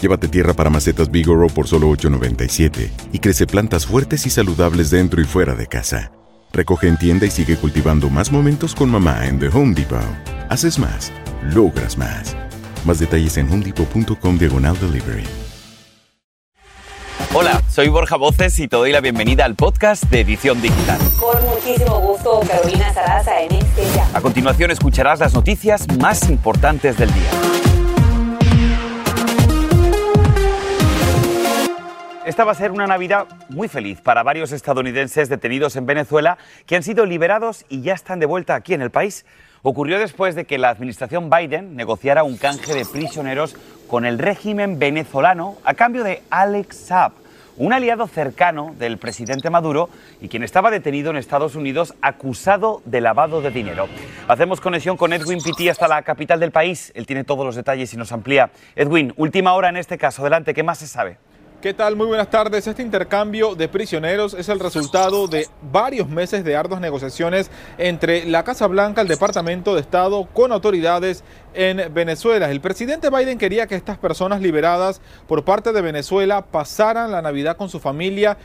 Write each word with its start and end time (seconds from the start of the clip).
Llévate 0.00 0.28
tierra 0.28 0.52
para 0.54 0.70
macetas 0.70 1.10
Bigoro 1.10 1.48
por 1.48 1.66
solo 1.68 1.88
$8.97 1.90 2.90
y 3.12 3.18
crece 3.18 3.46
plantas 3.46 3.86
fuertes 3.86 4.26
y 4.26 4.30
saludables 4.30 4.90
dentro 4.90 5.20
y 5.20 5.24
fuera 5.24 5.54
de 5.54 5.66
casa. 5.66 6.12
Recoge 6.52 6.88
en 6.88 6.98
tienda 6.98 7.26
y 7.26 7.30
sigue 7.30 7.56
cultivando 7.56 8.08
más 8.10 8.30
momentos 8.30 8.74
con 8.74 8.90
mamá 8.90 9.26
en 9.26 9.38
The 9.38 9.48
Home 9.48 9.74
Depot. 9.74 10.00
Haces 10.48 10.78
más, 10.78 11.12
logras 11.54 11.98
más. 11.98 12.36
Más 12.84 12.98
detalles 12.98 13.36
en 13.36 13.50
homedepot.com 13.50 14.38
diagonal 14.38 14.78
delivery. 14.80 15.24
Hola, 17.34 17.60
soy 17.70 17.88
Borja 17.88 18.16
Voces 18.16 18.58
y 18.60 18.68
te 18.68 18.76
doy 18.76 18.92
la 18.92 19.00
bienvenida 19.00 19.44
al 19.44 19.56
podcast 19.56 20.04
de 20.04 20.20
Edición 20.20 20.62
Digital. 20.62 20.98
Con 21.20 21.44
muchísimo 21.46 22.00
gusto, 22.00 22.40
Carolina 22.46 22.92
Sarasa 22.94 23.40
en 23.42 23.52
este 23.52 23.84
ya. 23.94 24.08
A 24.14 24.20
continuación 24.20 24.70
escucharás 24.70 25.20
las 25.20 25.34
noticias 25.34 25.86
más 25.98 26.30
importantes 26.30 26.96
del 26.96 27.12
día. 27.12 27.55
Esta 32.26 32.42
va 32.42 32.50
a 32.50 32.56
ser 32.56 32.72
una 32.72 32.88
Navidad 32.88 33.28
muy 33.50 33.68
feliz 33.68 34.00
para 34.00 34.24
varios 34.24 34.50
estadounidenses 34.50 35.28
detenidos 35.28 35.76
en 35.76 35.86
Venezuela 35.86 36.38
que 36.66 36.74
han 36.74 36.82
sido 36.82 37.06
liberados 37.06 37.64
y 37.68 37.82
ya 37.82 37.94
están 37.94 38.18
de 38.18 38.26
vuelta 38.26 38.56
aquí 38.56 38.74
en 38.74 38.82
el 38.82 38.90
país. 38.90 39.24
Ocurrió 39.62 40.00
después 40.00 40.34
de 40.34 40.44
que 40.44 40.58
la 40.58 40.70
administración 40.70 41.30
Biden 41.30 41.76
negociara 41.76 42.24
un 42.24 42.36
canje 42.36 42.74
de 42.74 42.84
prisioneros 42.84 43.54
con 43.86 44.04
el 44.04 44.18
régimen 44.18 44.80
venezolano 44.80 45.54
a 45.62 45.74
cambio 45.74 46.02
de 46.02 46.20
Alex 46.28 46.76
Saab, 46.76 47.12
un 47.58 47.72
aliado 47.72 48.08
cercano 48.08 48.74
del 48.76 48.98
presidente 48.98 49.48
Maduro 49.48 49.88
y 50.20 50.26
quien 50.26 50.42
estaba 50.42 50.72
detenido 50.72 51.10
en 51.10 51.18
Estados 51.18 51.54
Unidos 51.54 51.94
acusado 52.02 52.82
de 52.86 53.02
lavado 53.02 53.40
de 53.40 53.52
dinero. 53.52 53.86
Hacemos 54.26 54.60
conexión 54.60 54.96
con 54.96 55.12
Edwin 55.12 55.40
Pitti 55.40 55.68
hasta 55.68 55.86
la 55.86 56.02
capital 56.02 56.40
del 56.40 56.50
país. 56.50 56.90
Él 56.96 57.06
tiene 57.06 57.22
todos 57.22 57.46
los 57.46 57.54
detalles 57.54 57.94
y 57.94 57.96
nos 57.96 58.10
amplía. 58.10 58.50
Edwin, 58.74 59.14
última 59.16 59.54
hora 59.54 59.68
en 59.68 59.76
este 59.76 59.96
caso. 59.96 60.22
Adelante, 60.22 60.54
¿qué 60.54 60.64
más 60.64 60.78
se 60.78 60.88
sabe? 60.88 61.18
¿Qué 61.62 61.72
tal? 61.72 61.96
Muy 61.96 62.06
buenas 62.06 62.28
tardes. 62.28 62.66
Este 62.66 62.82
intercambio 62.82 63.54
de 63.54 63.66
prisioneros 63.66 64.34
es 64.34 64.50
el 64.50 64.60
resultado 64.60 65.26
de 65.26 65.48
varios 65.72 66.06
meses 66.06 66.44
de 66.44 66.54
arduas 66.54 66.82
negociaciones 66.82 67.50
entre 67.78 68.26
la 68.26 68.44
Casa 68.44 68.66
Blanca, 68.66 69.00
el 69.00 69.08
Departamento 69.08 69.74
de 69.74 69.80
Estado, 69.80 70.28
con 70.34 70.52
autoridades 70.52 71.24
en 71.54 71.92
Venezuela. 71.94 72.50
El 72.50 72.60
presidente 72.60 73.08
Biden 73.08 73.38
quería 73.38 73.66
que 73.66 73.74
estas 73.74 73.96
personas 73.96 74.42
liberadas 74.42 75.00
por 75.26 75.44
parte 75.44 75.72
de 75.72 75.80
Venezuela 75.80 76.44
pasaran 76.44 77.10
la 77.10 77.22
Navidad 77.22 77.56
con 77.56 77.70
su 77.70 77.80
familia 77.80 78.36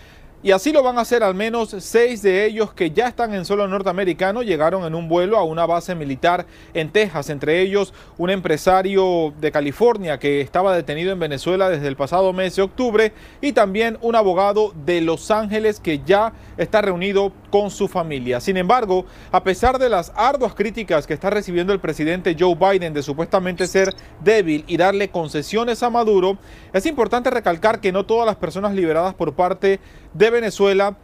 y 0.44 0.52
así 0.52 0.72
lo 0.72 0.82
van 0.82 0.98
a 0.98 1.02
hacer 1.02 1.22
al 1.24 1.36
menos 1.36 1.76
seis 1.80 2.22
de 2.24 2.46
ellos 2.46 2.74
que 2.74 2.90
ya 2.92 3.08
están 3.08 3.34
en 3.34 3.46
suelo 3.46 3.68
norteamericano. 3.68 4.42
Llegaron 4.42 4.86
en 4.86 4.96
un 4.96 5.08
vuelo 5.08 5.38
a 5.38 5.44
una 5.44 5.68
base 5.68 5.94
militar 5.94 6.48
en 6.74 6.90
Texas, 6.90 7.30
entre 7.30 7.62
ellos 7.62 7.94
un 8.18 8.32
empresario 8.32 9.34
de 9.40 9.52
California 9.52 10.18
que 10.18 10.42
estaba 10.42 10.76
detenido 10.76 11.12
en 11.12 11.20
Venezuela 11.20 11.70
desde 11.70 11.88
el 11.88 11.96
pasado 11.96 12.34
mes 12.34 12.56
de 12.56 12.64
octubre 12.64 13.14
y 13.40 13.52
también 13.52 14.00
un 14.02 14.16
abogado 14.16 14.74
de 14.86 15.02
Los 15.02 15.30
Ángeles 15.30 15.80
que 15.80 16.02
ya 16.06 16.34
está 16.58 16.82
reunido 16.82 17.32
con 17.52 17.70
su 17.70 17.88
familia. 17.88 18.40
Sin 18.40 18.58
embargo, 18.58 19.06
a 19.32 19.44
pesar 19.44 19.78
de 19.78 19.90
las 19.90 20.12
arduas 20.16 20.56
críticas 20.56 21.06
que 21.06 21.14
está 21.14 21.30
recibiendo 21.30 21.74
el 21.74 21.80
presidente 21.80 22.36
Joe 22.40 22.56
Biden 22.56 22.94
de 22.94 23.04
supuestamente 23.04 23.68
ser 23.68 23.94
débil 24.24 24.64
y 24.66 24.78
darle 24.78 25.10
concesiones 25.10 25.84
a 25.84 25.92
Maduro, 25.92 26.38
es 26.74 26.88
importante 26.88 27.30
recalcar 27.30 27.80
que 27.80 27.92
no 27.92 28.06
todas 28.06 28.26
las 28.26 28.38
personas 28.38 28.74
liberadas 28.74 29.14
por 29.14 29.34
parte 29.34 29.80
de 30.14 30.30
Venezuela 30.30 30.98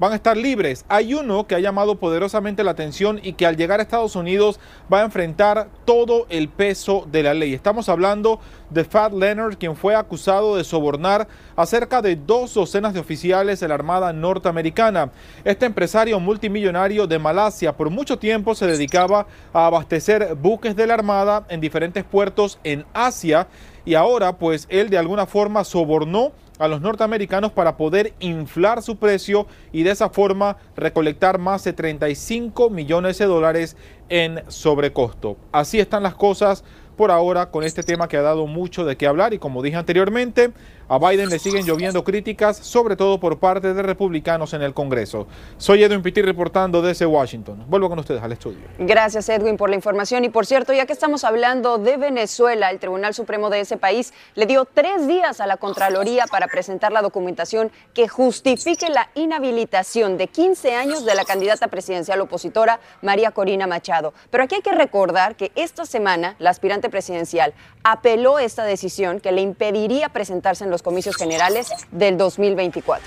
van 0.00 0.12
a 0.12 0.16
estar 0.16 0.34
libres. 0.34 0.86
Hay 0.88 1.12
uno 1.12 1.46
que 1.46 1.54
ha 1.54 1.60
llamado 1.60 1.96
poderosamente 1.96 2.64
la 2.64 2.70
atención 2.70 3.20
y 3.22 3.34
que 3.34 3.44
al 3.44 3.58
llegar 3.58 3.78
a 3.78 3.82
Estados 3.82 4.16
Unidos 4.16 4.58
va 4.90 5.02
a 5.02 5.04
enfrentar 5.04 5.68
todo 5.84 6.26
el 6.30 6.48
peso 6.48 7.06
de 7.12 7.22
la 7.22 7.34
ley. 7.34 7.52
Estamos 7.52 7.90
hablando 7.90 8.40
de 8.70 8.84
Fat 8.84 9.12
Leonard, 9.12 9.58
quien 9.58 9.76
fue 9.76 9.94
acusado 9.94 10.56
de 10.56 10.64
sobornar 10.64 11.28
a 11.54 11.66
cerca 11.66 12.00
de 12.00 12.16
dos 12.16 12.54
docenas 12.54 12.94
de 12.94 13.00
oficiales 13.00 13.60
de 13.60 13.68
la 13.68 13.74
Armada 13.74 14.14
norteamericana. 14.14 15.10
Este 15.44 15.66
empresario 15.66 16.18
multimillonario 16.18 17.06
de 17.06 17.18
Malasia 17.18 17.76
por 17.76 17.90
mucho 17.90 18.18
tiempo 18.18 18.54
se 18.54 18.66
dedicaba 18.66 19.26
a 19.52 19.66
abastecer 19.66 20.34
buques 20.34 20.74
de 20.76 20.86
la 20.86 20.94
Armada 20.94 21.44
en 21.50 21.60
diferentes 21.60 22.04
puertos 22.04 22.58
en 22.64 22.86
Asia 22.94 23.48
y 23.84 23.96
ahora 23.96 24.38
pues 24.38 24.66
él 24.70 24.88
de 24.88 24.96
alguna 24.96 25.26
forma 25.26 25.62
sobornó 25.62 26.32
a 26.60 26.68
los 26.68 26.82
norteamericanos 26.82 27.52
para 27.52 27.76
poder 27.76 28.12
inflar 28.20 28.82
su 28.82 28.96
precio 28.96 29.46
y 29.72 29.82
de 29.82 29.90
esa 29.90 30.10
forma 30.10 30.58
recolectar 30.76 31.38
más 31.38 31.64
de 31.64 31.72
35 31.72 32.70
millones 32.70 33.18
de 33.18 33.24
dólares 33.24 33.76
en 34.10 34.42
sobrecosto. 34.48 35.36
Así 35.52 35.80
están 35.80 36.02
las 36.02 36.14
cosas 36.14 36.62
por 37.00 37.10
ahora 37.10 37.46
con 37.46 37.64
este 37.64 37.82
tema 37.82 38.08
que 38.08 38.18
ha 38.18 38.20
dado 38.20 38.46
mucho 38.46 38.84
de 38.84 38.94
qué 38.98 39.06
hablar 39.06 39.32
y 39.32 39.38
como 39.38 39.62
dije 39.62 39.78
anteriormente, 39.78 40.52
a 40.86 40.98
Biden 40.98 41.30
le 41.30 41.38
siguen 41.38 41.64
lloviendo 41.64 42.02
críticas, 42.04 42.58
sobre 42.58 42.94
todo 42.96 43.18
por 43.18 43.38
parte 43.38 43.72
de 43.72 43.80
republicanos 43.80 44.52
en 44.54 44.62
el 44.62 44.74
Congreso. 44.74 45.28
Soy 45.56 45.82
Edwin 45.82 46.02
Pitti 46.02 46.20
reportando 46.20 46.82
desde 46.82 47.06
Washington. 47.06 47.64
Vuelvo 47.68 47.88
con 47.88 48.00
ustedes 48.00 48.20
al 48.20 48.32
estudio. 48.32 48.58
Gracias 48.76 49.28
Edwin 49.30 49.56
por 49.56 49.70
la 49.70 49.76
información. 49.76 50.24
Y 50.24 50.28
por 50.28 50.44
cierto, 50.44 50.74
ya 50.74 50.84
que 50.84 50.92
estamos 50.92 51.24
hablando 51.24 51.78
de 51.78 51.96
Venezuela, 51.96 52.70
el 52.70 52.80
Tribunal 52.80 53.14
Supremo 53.14 53.48
de 53.48 53.60
ese 53.60 53.78
país 53.78 54.12
le 54.34 54.44
dio 54.44 54.66
tres 54.66 55.06
días 55.06 55.40
a 55.40 55.46
la 55.46 55.56
Contraloría 55.56 56.26
para 56.26 56.48
presentar 56.48 56.92
la 56.92 57.00
documentación 57.00 57.70
que 57.94 58.08
justifique 58.08 58.90
la 58.90 59.08
inhabilitación 59.14 60.18
de 60.18 60.26
15 60.26 60.74
años 60.74 61.06
de 61.06 61.14
la 61.14 61.24
candidata 61.24 61.68
presidencial 61.68 62.20
opositora 62.20 62.80
María 63.00 63.30
Corina 63.30 63.66
Machado. 63.66 64.12
Pero 64.28 64.44
aquí 64.44 64.56
hay 64.56 64.62
que 64.62 64.72
recordar 64.72 65.36
que 65.36 65.52
esta 65.54 65.86
semana 65.86 66.34
la 66.40 66.50
aspirante 66.50 66.89
presidencial 66.90 67.54
apeló 67.82 68.38
esta 68.38 68.64
decisión 68.64 69.20
que 69.20 69.32
le 69.32 69.40
impediría 69.40 70.08
presentarse 70.10 70.64
en 70.64 70.70
los 70.70 70.82
comicios 70.82 71.16
generales 71.16 71.70
del 71.90 72.16
2024. 72.18 73.06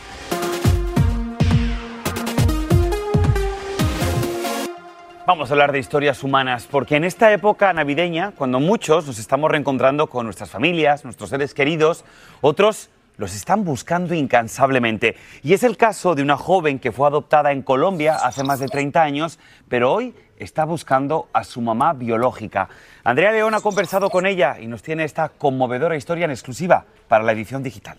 Vamos 5.26 5.50
a 5.50 5.54
hablar 5.54 5.72
de 5.72 5.80
historias 5.80 6.22
humanas, 6.22 6.68
porque 6.70 6.98
en 6.98 7.06
esta 7.06 7.32
época 7.32 7.72
navideña, 7.72 8.32
cuando 8.32 8.60
muchos 8.60 9.08
nos 9.08 9.20
estamos 9.20 9.50
reencontrando 9.50 10.08
con 10.08 10.26
nuestras 10.26 10.50
familias, 10.50 11.06
nuestros 11.06 11.30
seres 11.30 11.54
queridos, 11.54 12.04
otros 12.42 12.90
los 13.16 13.34
están 13.34 13.64
buscando 13.64 14.14
incansablemente. 14.14 15.16
Y 15.42 15.54
es 15.54 15.64
el 15.64 15.78
caso 15.78 16.14
de 16.16 16.24
una 16.24 16.36
joven 16.36 16.78
que 16.78 16.92
fue 16.92 17.08
adoptada 17.08 17.54
en 17.54 17.62
Colombia 17.62 18.16
hace 18.16 18.44
más 18.44 18.60
de 18.60 18.68
30 18.68 19.02
años, 19.02 19.40
pero 19.70 19.94
hoy 19.94 20.14
está 20.44 20.66
buscando 20.66 21.28
a 21.34 21.44
su 21.44 21.62
mamá 21.62 21.94
biológica. 21.94 22.70
Andrea 23.04 23.32
León 23.32 23.54
ha 23.56 23.62
conversado 23.62 24.10
con 24.10 24.26
ella 24.26 24.60
y 24.60 24.68
nos 24.68 24.84
tiene 24.84 25.04
esta 25.04 25.30
conmovedora 25.30 25.96
historia 25.96 26.26
en 26.26 26.32
exclusiva 26.32 26.86
para 27.08 27.24
la 27.24 27.32
edición 27.32 27.64
digital. 27.64 27.98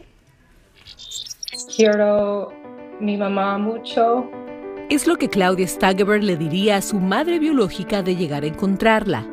Quiero 1.76 2.52
mi 3.00 3.16
mamá 3.16 3.58
mucho. 3.58 4.30
Es 4.90 5.06
lo 5.06 5.16
que 5.16 5.28
Claudia 5.28 5.66
Stageber 5.66 6.22
le 6.22 6.36
diría 6.36 6.76
a 6.76 6.82
su 6.82 7.00
madre 7.00 7.38
biológica 7.38 8.02
de 8.02 8.16
llegar 8.16 8.44
a 8.44 8.48
encontrarla. 8.48 9.26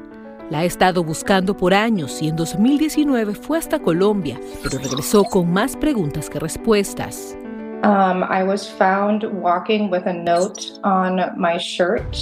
La 0.50 0.60
ha 0.60 0.64
estado 0.66 1.04
buscando 1.04 1.56
por 1.56 1.74
años 1.74 2.22
y 2.22 2.28
en 2.28 2.36
2019 2.36 3.36
fue 3.36 3.58
hasta 3.58 3.80
Colombia, 3.80 4.40
pero 4.64 4.80
regresó 4.80 5.24
con 5.24 5.52
más 5.52 5.78
preguntas 5.78 6.30
que 6.30 6.40
respuestas. 6.40 7.38
Um, 7.84 8.24
I 8.24 8.44
was 8.44 8.68
found 8.68 9.24
walking 9.42 9.90
with 9.90 10.06
a 10.06 10.14
note 10.14 10.80
on 10.84 11.20
my 11.36 11.58
shirt. 11.58 12.16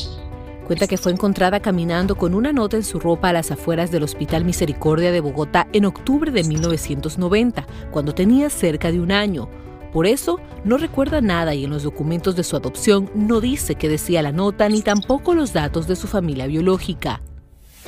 Cuenta 0.69 0.86
que 0.86 1.00
fue 1.00 1.12
encontrada 1.12 1.62
caminando 1.62 2.16
con 2.16 2.36
una 2.36 2.54
nota 2.54 2.77
en 2.77 2.83
su 2.83 3.00
ropa 3.00 3.30
a 3.30 3.33
las 3.33 3.50
afueras 3.50 3.89
del 3.89 4.04
Hospital 4.04 4.45
Misericordia 4.45 5.12
de 5.12 5.19
Bogotá 5.19 5.66
en 5.74 5.86
octubre 5.86 6.30
de 6.30 6.44
1990, 6.44 7.66
cuando 7.89 8.13
tenía 8.13 8.51
cerca 8.51 8.92
de 8.92 9.00
un 9.00 9.12
año. 9.12 9.50
Por 9.92 10.06
eso 10.06 10.39
no 10.63 10.77
recuerda 10.77 11.21
nada 11.21 11.56
y 11.56 11.63
en 11.63 11.71
los 11.71 11.81
documentos 11.81 12.36
de 12.36 12.44
su 12.44 12.56
adopción 12.56 13.10
no 13.16 13.42
dice 13.42 13.74
qué 13.74 13.89
decía 13.89 14.21
la 14.21 14.31
nota 14.31 14.69
ni 14.69 14.83
tampoco 14.83 15.33
los 15.33 15.54
datos 15.54 15.88
de 15.88 15.95
su 15.95 16.06
familia 16.06 16.45
biológica. 16.45 17.19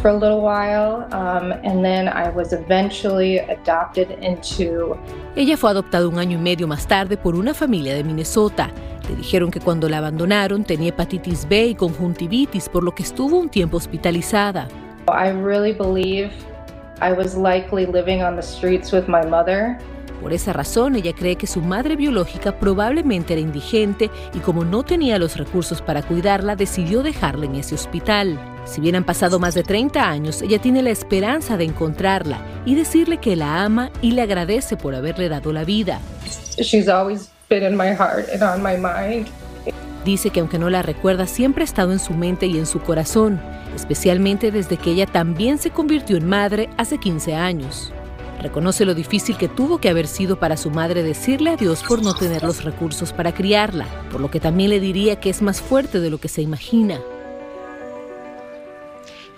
For 0.01 0.09
a 0.09 0.13
little 0.13 0.39
while, 0.39 1.05
um, 1.11 1.51
and 1.63 1.83
then 1.83 2.07
I 2.07 2.31
was 2.35 2.51
eventually 2.51 3.37
adopted 3.41 4.07
into. 4.23 4.97
Ella 5.35 5.55
fue 5.55 5.69
adoptada 5.69 6.07
un 6.07 6.17
año 6.17 6.39
y 6.39 6.41
medio 6.41 6.67
más 6.67 6.87
tarde 6.87 7.15
por 7.15 7.35
una 7.35 7.53
familia 7.53 7.93
de 7.93 8.03
Minnesota. 8.03 8.71
Le 9.11 9.17
dijeron 9.17 9.51
que 9.51 9.59
cuando 9.59 9.89
la 9.89 9.97
abandonaron 9.97 10.63
tenía 10.63 10.89
hepatitis 10.89 11.45
B 11.47 11.67
y 11.67 11.75
conjuntivitis, 11.75 12.69
por 12.69 12.81
lo 12.81 12.95
que 12.95 13.03
estuvo 13.03 13.37
un 13.37 13.49
tiempo 13.49 13.75
hospitalizada. 13.75 14.69
I 15.09 15.31
really 15.31 15.73
believe 15.73 16.31
I 17.01 17.11
was 17.11 17.35
likely 17.35 17.85
living 17.85 18.23
on 18.23 18.37
the 18.37 18.41
streets 18.41 18.93
with 18.93 19.07
my 19.07 19.27
mother. 19.29 19.77
Por 20.21 20.31
esa 20.31 20.53
razón, 20.53 20.95
ella 20.95 21.11
cree 21.13 21.35
que 21.35 21.45
su 21.45 21.61
madre 21.61 21.97
biológica 21.97 22.57
probablemente 22.57 23.33
era 23.33 23.41
indigente 23.41 24.09
y 24.33 24.39
como 24.39 24.63
no 24.63 24.83
tenía 24.83 25.19
los 25.19 25.35
recursos 25.35 25.81
para 25.81 26.03
cuidarla, 26.03 26.55
decidió 26.55 27.03
dejarla 27.03 27.47
en 27.47 27.55
ese 27.55 27.75
hospital. 27.75 28.39
Si 28.63 28.79
bien 28.79 28.95
han 28.95 29.03
pasado 29.03 29.39
más 29.39 29.55
de 29.55 29.63
30 29.63 30.07
años, 30.07 30.41
ella 30.41 30.59
tiene 30.59 30.83
la 30.83 30.91
esperanza 30.91 31.57
de 31.57 31.65
encontrarla 31.65 32.37
y 32.65 32.75
decirle 32.75 33.17
que 33.17 33.35
la 33.35 33.65
ama 33.65 33.89
y 34.01 34.11
le 34.11 34.21
agradece 34.21 34.77
por 34.77 34.95
haberle 34.95 35.27
dado 35.27 35.51
la 35.51 35.65
vida. 35.65 35.99
Dice 40.05 40.31
que 40.31 40.39
aunque 40.39 40.57
no 40.57 40.69
la 40.69 40.81
recuerda, 40.81 41.27
siempre 41.27 41.63
ha 41.63 41.65
estado 41.65 41.91
en 41.91 41.99
su 41.99 42.13
mente 42.13 42.47
y 42.47 42.57
en 42.57 42.65
su 42.65 42.79
corazón, 42.79 43.39
especialmente 43.75 44.51
desde 44.51 44.77
que 44.77 44.91
ella 44.91 45.05
también 45.05 45.57
se 45.59 45.69
convirtió 45.69 46.17
en 46.17 46.27
madre 46.27 46.69
hace 46.77 46.97
15 46.97 47.35
años. 47.35 47.93
Reconoce 48.41 48.85
lo 48.85 48.95
difícil 48.95 49.37
que 49.37 49.47
tuvo 49.47 49.77
que 49.77 49.89
haber 49.89 50.07
sido 50.07 50.39
para 50.39 50.57
su 50.57 50.71
madre 50.71 51.03
decirle 51.03 51.51
adiós 51.51 51.83
por 51.83 52.01
no 52.01 52.15
tener 52.15 52.41
los 52.41 52.63
recursos 52.63 53.13
para 53.13 53.33
criarla, 53.33 53.85
por 54.11 54.19
lo 54.19 54.31
que 54.31 54.39
también 54.39 54.71
le 54.71 54.79
diría 54.79 55.17
que 55.17 55.29
es 55.29 55.43
más 55.43 55.61
fuerte 55.61 55.99
de 55.99 56.09
lo 56.09 56.17
que 56.17 56.27
se 56.27 56.41
imagina. 56.41 56.99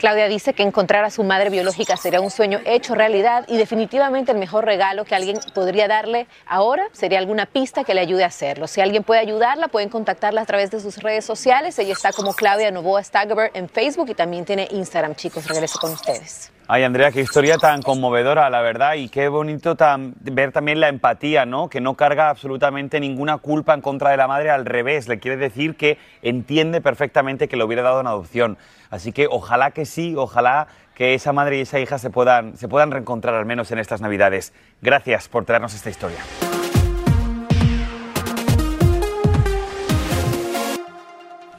Claudia 0.03 0.27
dice 0.27 0.53
que 0.53 0.63
encontrar 0.63 1.05
a 1.05 1.09
su 1.09 1.23
madre 1.23 1.50
biológica 1.50 1.95
será 1.95 2.19
un 2.19 2.29
sueño 2.29 2.59
hecho 2.65 2.94
realidad 2.94 3.45
y 3.47 3.55
definitivamente 3.55 4.33
el 4.33 4.38
mejor 4.38 4.65
regalo 4.65 5.05
que 5.05 5.15
alguien 5.15 5.39
podría 5.53 5.88
darle 5.88 6.27
ahora 6.45 6.83
sería 6.91 7.19
alguna 7.19 7.45
pista 7.45 7.85
que 7.85 7.94
le 7.94 8.01
ayude 8.01 8.25
a 8.25 8.27
hacerlo. 8.27 8.67
Si 8.67 8.81
alguien 8.81 9.05
puede 9.05 9.21
ayudarla, 9.21 9.69
pueden 9.69 9.88
contactarla 9.88 10.41
a 10.41 10.45
través 10.45 10.71
de 10.71 10.81
sus 10.81 10.97
redes 10.97 11.23
sociales. 11.23 11.79
Ella 11.79 11.94
está 11.94 12.11
como 12.11 12.33
Claudia 12.33 12.69
Novoa 12.69 13.01
Stagberg 13.01 13.51
en 13.53 13.69
Facebook 13.69 14.09
y 14.09 14.13
también 14.13 14.44
tiene 14.44 14.67
Instagram. 14.71 15.15
Chicos, 15.15 15.47
regreso 15.47 15.79
con 15.79 15.94
ustedes. 15.94 16.51
Ay, 16.65 16.83
Andrea, 16.83 17.12
qué 17.12 17.19
historia 17.19 17.57
tan 17.57 17.81
conmovedora, 17.81 18.50
la 18.50 18.62
verdad, 18.62 18.94
y 18.94 19.10
qué 19.10 19.27
bonito 19.27 19.75
ver 20.21 20.54
también 20.54 20.80
la 20.80 20.88
empatía, 20.88 21.45
¿no? 21.45 21.68
Que 21.68 21.81
no 21.81 21.95
carga 21.95 22.30
absolutamente 22.30 23.01
ninguna 23.01 23.38
culpa 23.38 23.74
en 23.74 23.81
contra 23.81 24.12
de 24.12 24.18
la 24.18 24.30
madre, 24.30 24.50
al 24.50 24.65
revés, 24.65 25.10
le 25.10 25.19
quiere 25.19 25.36
decir 25.36 25.75
que 25.75 25.98
entiende 26.21 26.80
perfectamente 26.80 27.50
que 27.50 27.57
le 27.57 27.65
hubiera 27.65 27.83
dado 27.83 28.00
en 28.00 28.07
adopción. 28.07 28.57
Así 28.89 29.12
que 29.12 29.27
ojalá 29.30 29.71
que 29.71 29.86
sí, 29.86 30.15
ojalá 30.15 30.68
que 30.95 31.15
esa 31.15 31.33
madre 31.33 31.57
y 31.57 31.62
esa 31.62 31.81
hija 31.81 31.98
se 31.98 32.10
puedan, 32.10 32.56
se 32.56 32.69
puedan 32.69 32.92
reencontrar 32.92 33.36
al 33.36 33.45
menos 33.45 33.69
en 33.71 33.80
estas 33.80 34.00
Navidades. 34.00 34.54
Gracias 34.81 35.27
por 35.27 35.44
traernos 35.44 35.74
esta 35.74 35.89
historia. 35.89 36.19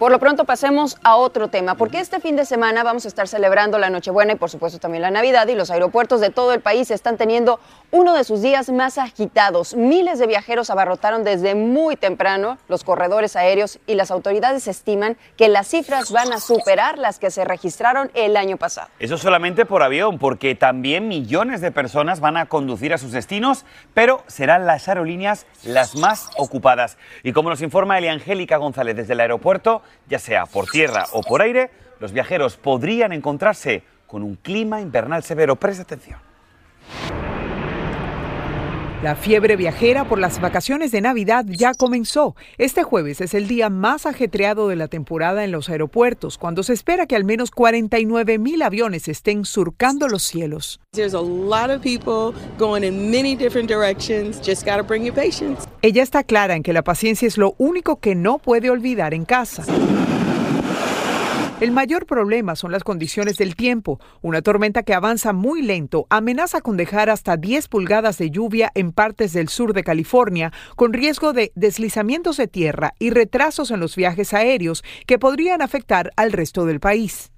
Por 0.05 0.13
lo 0.13 0.19
pronto 0.19 0.45
pasemos 0.45 0.99
a 1.03 1.17
otro 1.17 1.49
tema, 1.49 1.77
porque 1.77 1.99
este 1.99 2.21
fin 2.21 2.37
de 2.37 2.45
semana 2.45 2.83
vamos 2.83 3.07
a 3.07 3.09
estar 3.09 3.27
celebrando 3.27 3.79
la 3.79 3.89
Nochebuena 3.89 4.35
y 4.35 4.37
por 4.37 4.51
supuesto 4.51 4.79
también 4.79 5.01
la 5.01 5.11
Navidad 5.11 5.49
y 5.49 5.55
los 5.55 5.71
aeropuertos 5.71 6.21
de 6.21 6.29
todo 6.29 6.53
el 6.53 6.61
país 6.61 6.91
están 6.91 7.17
teniendo 7.17 7.59
uno 7.91 8.13
de 8.13 8.23
sus 8.25 8.43
días 8.43 8.69
más 8.69 8.99
agitados. 8.99 9.75
Miles 9.75 10.19
de 10.19 10.27
viajeros 10.27 10.69
abarrotaron 10.69 11.25
desde 11.25 11.55
muy 11.55 11.97
temprano 11.97 12.59
los 12.69 12.85
corredores 12.85 13.35
aéreos 13.35 13.79
y 13.87 13.95
las 13.95 14.11
autoridades 14.11 14.69
estiman 14.69 15.17
que 15.39 15.49
las 15.49 15.69
cifras 15.69 16.13
van 16.13 16.35
a 16.35 16.39
superar 16.39 16.99
las 16.99 17.19
que 17.19 17.31
se 17.31 17.43
registraron 17.47 18.11
el 18.13 18.37
año 18.37 18.59
pasado. 18.59 18.89
Eso 18.99 19.17
solamente 19.17 19.65
por 19.65 19.83
avión, 19.83 20.19
porque 20.19 20.55
también 20.55 21.09
millones 21.09 21.63
de 21.63 21.73
personas 21.73 22.21
van 22.21 22.37
a 22.37 22.45
conducir 22.45 22.93
a 22.93 22.99
sus 22.99 23.13
destinos, 23.13 23.65
pero 23.95 24.23
serán 24.27 24.67
las 24.67 24.87
aerolíneas 24.87 25.47
las 25.65 25.97
más 25.97 26.29
ocupadas. 26.37 26.99
Y 27.23 27.33
como 27.33 27.49
nos 27.49 27.63
informa 27.63 27.97
Eliangélica 27.97 28.59
González 28.59 28.97
desde 28.97 29.15
el 29.15 29.21
aeropuerto, 29.21 29.81
ya 30.09 30.19
sea 30.19 30.47
por 30.47 30.67
tierra 30.67 31.07
o 31.13 31.23
por 31.23 31.43
aire, 31.43 31.71
los 32.01 32.13
viajeros 32.13 32.57
podrían 32.57 33.13
encontrarse 33.13 33.83
con 34.07 34.23
un 34.23 34.37
clima 34.37 34.81
invernal 34.81 35.23
severo. 35.23 35.57
Presta 35.57 35.83
atención. 35.83 36.19
La 39.05 39.17
fiebre 39.17 39.57
viajera 39.57 40.09
por 40.09 40.19
las 40.19 40.41
vacaciones 40.41 40.91
de 40.91 41.03
Navidad 41.03 41.45
ya 41.47 41.75
comenzó. 41.75 42.35
Este 42.57 42.85
jueves 42.85 43.21
es 43.21 43.35
el 43.35 43.47
día 43.47 43.69
más 43.69 44.07
ajetreado 44.07 44.67
de 44.67 44.77
la 44.77 44.89
temporada 44.89 45.45
en 45.45 45.53
los 45.53 45.69
aeropuertos, 45.69 46.39
cuando 46.39 46.63
se 46.63 46.73
espera 46.73 47.05
que 47.05 47.15
al 47.15 47.25
menos 47.25 47.51
49 47.51 48.39
mil 48.39 48.63
aviones 48.63 49.07
estén 49.09 49.45
surcando 49.45 50.09
los 50.09 50.23
cielos. 50.23 50.81
Ella 55.83 56.03
está 56.03 56.25
clara 56.25 56.57
en 56.57 56.63
que 56.63 56.73
la 56.73 56.83
paciencia 56.83 57.29
es 57.29 57.37
lo 57.37 57.55
único 57.59 58.01
que 58.01 58.15
no 58.15 58.39
puede 58.39 58.71
olvidar 58.71 59.13
en 59.13 59.27
casa. 59.27 59.67
El 61.65 61.73
mayor 61.73 62.05
problema 62.05 62.57
son 62.57 62.73
las 62.73 62.85
condiciones 62.85 63.39
del 63.39 63.57
tiempo. 63.57 63.99
Una 64.21 64.43
tormenta 64.43 64.83
que 64.83 64.93
avanza 64.93 65.33
muy 65.33 65.63
lento 65.63 66.07
amenaza 66.11 66.61
con 66.61 66.77
dejar 66.77 67.09
hasta 67.09 67.39
10 67.39 67.69
pulgadas 67.69 68.19
de 68.19 68.31
lluvia 68.31 68.71
en 68.75 68.93
partes 68.93 69.33
del 69.33 69.49
sur 69.49 69.73
de 69.73 69.83
California, 69.83 70.53
con 70.77 70.93
riesgo 70.93 71.33
de 71.33 71.53
deslizamientos 71.55 72.37
de 72.37 72.49
tierra 72.49 72.93
y 72.99 73.09
retrasos 73.09 73.71
en 73.71 73.81
los 73.81 73.97
viajes 73.97 74.35
aéreos 74.35 74.85
que 75.07 75.19
podrían 75.19 75.63
afectar 75.63 76.13
al 76.17 76.33
resto 76.33 76.67
del 76.67 76.81
país. 76.81 77.33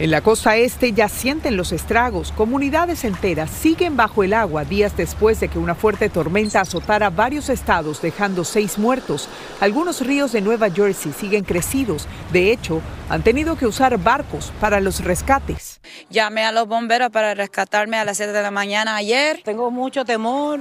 En 0.00 0.10
la 0.10 0.22
costa 0.22 0.56
este 0.56 0.94
ya 0.94 1.10
sienten 1.10 1.58
los 1.58 1.72
estragos. 1.72 2.32
Comunidades 2.32 3.04
enteras 3.04 3.50
siguen 3.50 3.98
bajo 3.98 4.24
el 4.24 4.32
agua 4.32 4.64
días 4.64 4.96
después 4.96 5.40
de 5.40 5.48
que 5.48 5.58
una 5.58 5.74
fuerte 5.74 6.08
tormenta 6.08 6.62
azotara 6.62 7.10
varios 7.10 7.50
estados, 7.50 8.00
dejando 8.00 8.44
seis 8.44 8.78
muertos. 8.78 9.28
Algunos 9.60 10.00
ríos 10.00 10.32
de 10.32 10.40
Nueva 10.40 10.70
Jersey 10.70 11.12
siguen 11.12 11.44
crecidos. 11.44 12.08
De 12.32 12.50
hecho, 12.50 12.80
han 13.10 13.22
tenido 13.22 13.56
que 13.56 13.66
usar 13.66 13.98
barcos 13.98 14.54
para 14.58 14.80
los 14.80 15.04
rescates. 15.04 15.82
Llamé 16.08 16.46
a 16.46 16.52
los 16.52 16.66
bomberos 16.66 17.10
para 17.10 17.34
rescatarme 17.34 17.98
a 17.98 18.04
las 18.06 18.16
7 18.16 18.32
de 18.32 18.40
la 18.40 18.50
mañana 18.50 18.96
ayer. 18.96 19.42
Tengo 19.44 19.70
mucho 19.70 20.06
temor. 20.06 20.60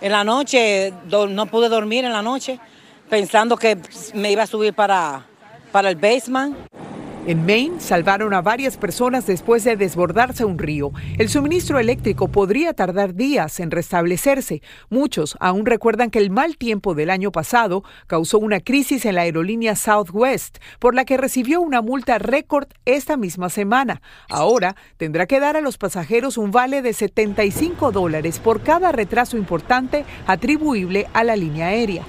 En 0.00 0.12
la 0.12 0.24
noche 0.24 0.94
no 1.10 1.44
pude 1.44 1.68
dormir 1.68 2.06
en 2.06 2.12
la 2.14 2.22
noche 2.22 2.58
pensando 3.10 3.58
que 3.58 3.76
me 4.14 4.32
iba 4.32 4.44
a 4.44 4.46
subir 4.46 4.72
para, 4.72 5.26
para 5.72 5.90
el 5.90 5.96
basement. 5.96 6.56
En 7.24 7.46
Maine 7.46 7.80
salvaron 7.80 8.34
a 8.34 8.42
varias 8.42 8.76
personas 8.76 9.26
después 9.26 9.62
de 9.62 9.76
desbordarse 9.76 10.44
un 10.44 10.58
río. 10.58 10.90
El 11.18 11.28
suministro 11.28 11.78
eléctrico 11.78 12.26
podría 12.26 12.72
tardar 12.72 13.14
días 13.14 13.60
en 13.60 13.70
restablecerse. 13.70 14.60
Muchos 14.90 15.36
aún 15.38 15.64
recuerdan 15.64 16.10
que 16.10 16.18
el 16.18 16.30
mal 16.30 16.56
tiempo 16.56 16.96
del 16.96 17.10
año 17.10 17.30
pasado 17.30 17.84
causó 18.08 18.40
una 18.40 18.58
crisis 18.58 19.04
en 19.04 19.14
la 19.14 19.20
aerolínea 19.20 19.76
Southwest, 19.76 20.58
por 20.80 20.96
la 20.96 21.04
que 21.04 21.16
recibió 21.16 21.60
una 21.60 21.80
multa 21.80 22.18
récord 22.18 22.66
esta 22.86 23.16
misma 23.16 23.50
semana. 23.50 24.02
Ahora 24.28 24.74
tendrá 24.96 25.26
que 25.26 25.38
dar 25.38 25.56
a 25.56 25.60
los 25.60 25.78
pasajeros 25.78 26.38
un 26.38 26.50
vale 26.50 26.82
de 26.82 26.92
75 26.92 27.92
dólares 27.92 28.40
por 28.40 28.62
cada 28.62 28.90
retraso 28.90 29.36
importante 29.36 30.04
atribuible 30.26 31.06
a 31.12 31.22
la 31.22 31.36
línea 31.36 31.68
aérea. 31.68 32.02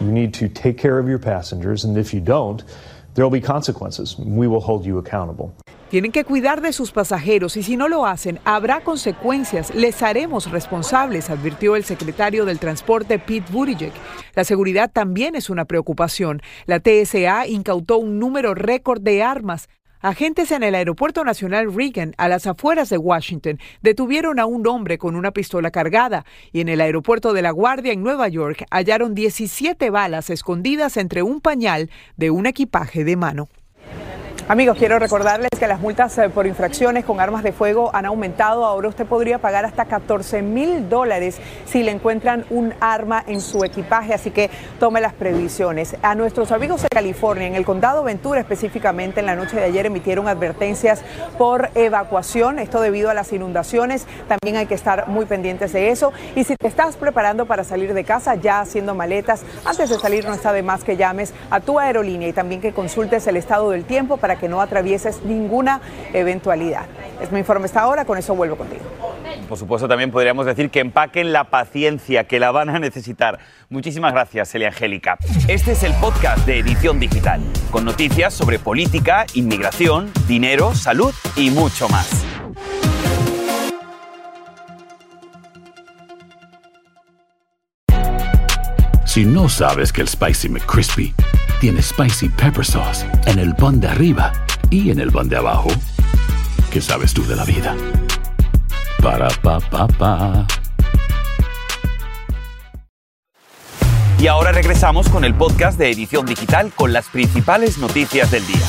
You 0.00 0.10
need 0.10 0.32
to 0.38 0.48
take 0.48 0.76
care 0.76 1.00
of 1.00 1.08
your 1.08 1.20
passengers, 1.20 1.84
and 1.84 1.98
if 1.98 2.12
you 2.12 2.20
don't, 2.20 2.64
There 3.14 3.26
will 3.26 3.40
be 3.40 3.46
consequences. 3.46 4.16
We 4.18 4.46
will 4.46 4.62
hold 4.62 4.84
you 4.84 4.98
accountable. 4.98 5.52
Tienen 5.90 6.10
que 6.10 6.24
cuidar 6.24 6.62
de 6.62 6.72
sus 6.72 6.90
pasajeros 6.90 7.58
y 7.58 7.62
si 7.62 7.76
no 7.76 7.86
lo 7.86 8.06
hacen, 8.06 8.40
habrá 8.46 8.80
consecuencias. 8.82 9.74
Les 9.74 10.02
haremos 10.02 10.50
responsables, 10.50 11.28
advirtió 11.28 11.76
el 11.76 11.84
secretario 11.84 12.46
del 12.46 12.58
Transporte 12.58 13.18
Pete 13.18 13.52
Buttigieg. 13.52 13.92
La 14.34 14.44
seguridad 14.44 14.90
también 14.90 15.34
es 15.34 15.50
una 15.50 15.66
preocupación. 15.66 16.40
La 16.64 16.80
TSA 16.80 17.46
incautó 17.46 17.98
un 17.98 18.18
número 18.18 18.54
récord 18.54 19.02
de 19.02 19.22
armas. 19.22 19.68
Agentes 20.02 20.50
en 20.50 20.64
el 20.64 20.74
Aeropuerto 20.74 21.22
Nacional 21.22 21.72
Reagan, 21.72 22.12
a 22.18 22.26
las 22.26 22.48
afueras 22.48 22.88
de 22.88 22.98
Washington, 22.98 23.60
detuvieron 23.82 24.40
a 24.40 24.46
un 24.46 24.66
hombre 24.66 24.98
con 24.98 25.14
una 25.14 25.30
pistola 25.30 25.70
cargada 25.70 26.26
y 26.50 26.60
en 26.60 26.68
el 26.68 26.80
Aeropuerto 26.80 27.32
de 27.32 27.40
La 27.40 27.52
Guardia 27.52 27.92
en 27.92 28.02
Nueva 28.02 28.26
York 28.26 28.64
hallaron 28.72 29.14
17 29.14 29.90
balas 29.90 30.28
escondidas 30.28 30.96
entre 30.96 31.22
un 31.22 31.40
pañal 31.40 31.88
de 32.16 32.32
un 32.32 32.46
equipaje 32.46 33.04
de 33.04 33.14
mano. 33.14 33.48
Amigos, 34.48 34.76
quiero 34.76 34.98
recordarles 34.98 35.50
que 35.56 35.68
las 35.68 35.78
multas 35.78 36.18
eh, 36.18 36.28
por 36.28 36.48
infracciones 36.48 37.04
con 37.04 37.20
armas 37.20 37.44
de 37.44 37.52
fuego 37.52 37.90
han 37.94 38.06
aumentado. 38.06 38.66
Ahora 38.66 38.88
usted 38.88 39.06
podría 39.06 39.38
pagar 39.38 39.64
hasta 39.64 39.84
14 39.84 40.42
mil 40.42 40.88
dólares 40.88 41.38
si 41.64 41.84
le 41.84 41.92
encuentran 41.92 42.44
un 42.50 42.74
arma 42.80 43.22
en 43.26 43.40
su 43.40 43.64
equipaje, 43.64 44.12
así 44.12 44.32
que 44.32 44.50
tome 44.80 45.00
las 45.00 45.12
previsiones. 45.12 45.96
A 46.02 46.16
nuestros 46.16 46.50
amigos 46.50 46.82
de 46.82 46.88
California, 46.88 47.46
en 47.46 47.54
el 47.54 47.64
condado 47.64 48.02
Ventura 48.02 48.40
específicamente, 48.40 49.20
en 49.20 49.26
la 49.26 49.36
noche 49.36 49.56
de 49.56 49.62
ayer 49.62 49.86
emitieron 49.86 50.26
advertencias 50.26 51.02
por 51.38 51.70
evacuación, 51.76 52.58
esto 52.58 52.80
debido 52.80 53.10
a 53.10 53.14
las 53.14 53.32
inundaciones. 53.32 54.06
También 54.26 54.56
hay 54.56 54.66
que 54.66 54.74
estar 54.74 55.06
muy 55.06 55.24
pendientes 55.24 55.72
de 55.72 55.90
eso. 55.90 56.12
Y 56.34 56.42
si 56.42 56.56
te 56.56 56.66
estás 56.66 56.96
preparando 56.96 57.46
para 57.46 57.62
salir 57.62 57.94
de 57.94 58.02
casa, 58.02 58.34
ya 58.34 58.60
haciendo 58.60 58.96
maletas, 58.96 59.44
antes 59.64 59.88
de 59.88 59.98
salir 59.98 60.24
no 60.24 60.34
está 60.34 60.52
de 60.52 60.64
más 60.64 60.82
que 60.82 60.96
llames 60.96 61.32
a 61.48 61.60
tu 61.60 61.78
aerolínea 61.78 62.26
y 62.26 62.32
también 62.32 62.60
que 62.60 62.72
consultes 62.72 63.24
el 63.28 63.36
estado 63.36 63.70
del 63.70 63.84
tiempo 63.84 64.16
para 64.32 64.40
que 64.40 64.48
no 64.48 64.62
atravieses 64.62 65.22
ninguna 65.24 65.82
eventualidad. 66.14 66.86
Es 67.20 67.30
mi 67.30 67.40
informe 67.40 67.66
hasta 67.66 67.80
ahora, 67.80 68.06
con 68.06 68.16
eso 68.16 68.34
vuelvo 68.34 68.56
contigo. 68.56 68.82
Por 69.46 69.58
supuesto, 69.58 69.86
también 69.86 70.10
podríamos 70.10 70.46
decir 70.46 70.70
que 70.70 70.80
empaquen 70.80 71.34
la 71.34 71.44
paciencia, 71.44 72.24
que 72.24 72.40
la 72.40 72.50
van 72.50 72.70
a 72.70 72.78
necesitar. 72.78 73.38
Muchísimas 73.68 74.14
gracias, 74.14 74.54
Elia 74.54 74.68
Angélica. 74.68 75.18
Este 75.48 75.72
es 75.72 75.82
el 75.82 75.92
podcast 75.94 76.46
de 76.46 76.60
Edición 76.60 76.98
Digital, 76.98 77.42
con 77.70 77.84
noticias 77.84 78.32
sobre 78.32 78.58
política, 78.58 79.26
inmigración, 79.34 80.10
dinero, 80.26 80.74
salud 80.74 81.12
y 81.36 81.50
mucho 81.50 81.90
más. 81.90 82.41
Si 89.12 89.26
no 89.26 89.46
sabes 89.46 89.92
que 89.92 90.00
el 90.00 90.08
Spicy 90.08 90.48
McCrispy 90.48 91.14
tiene 91.60 91.82
Spicy 91.82 92.30
Pepper 92.30 92.64
Sauce 92.64 93.06
en 93.26 93.38
el 93.38 93.54
pan 93.54 93.78
de 93.78 93.88
arriba 93.88 94.32
y 94.70 94.90
en 94.90 94.98
el 94.98 95.12
pan 95.12 95.28
de 95.28 95.36
abajo, 95.36 95.68
¿qué 96.70 96.80
sabes 96.80 97.12
tú 97.12 97.22
de 97.26 97.36
la 97.36 97.44
vida? 97.44 97.76
Para, 99.02 99.28
pa, 99.28 99.60
pa, 99.60 99.86
pa. 99.86 100.46
Y 104.18 104.28
ahora 104.28 104.50
regresamos 104.50 105.10
con 105.10 105.26
el 105.26 105.34
podcast 105.34 105.78
de 105.78 105.90
Edición 105.90 106.24
Digital 106.24 106.72
con 106.74 106.94
las 106.94 107.10
principales 107.10 107.76
noticias 107.76 108.30
del 108.30 108.46
día. 108.46 108.66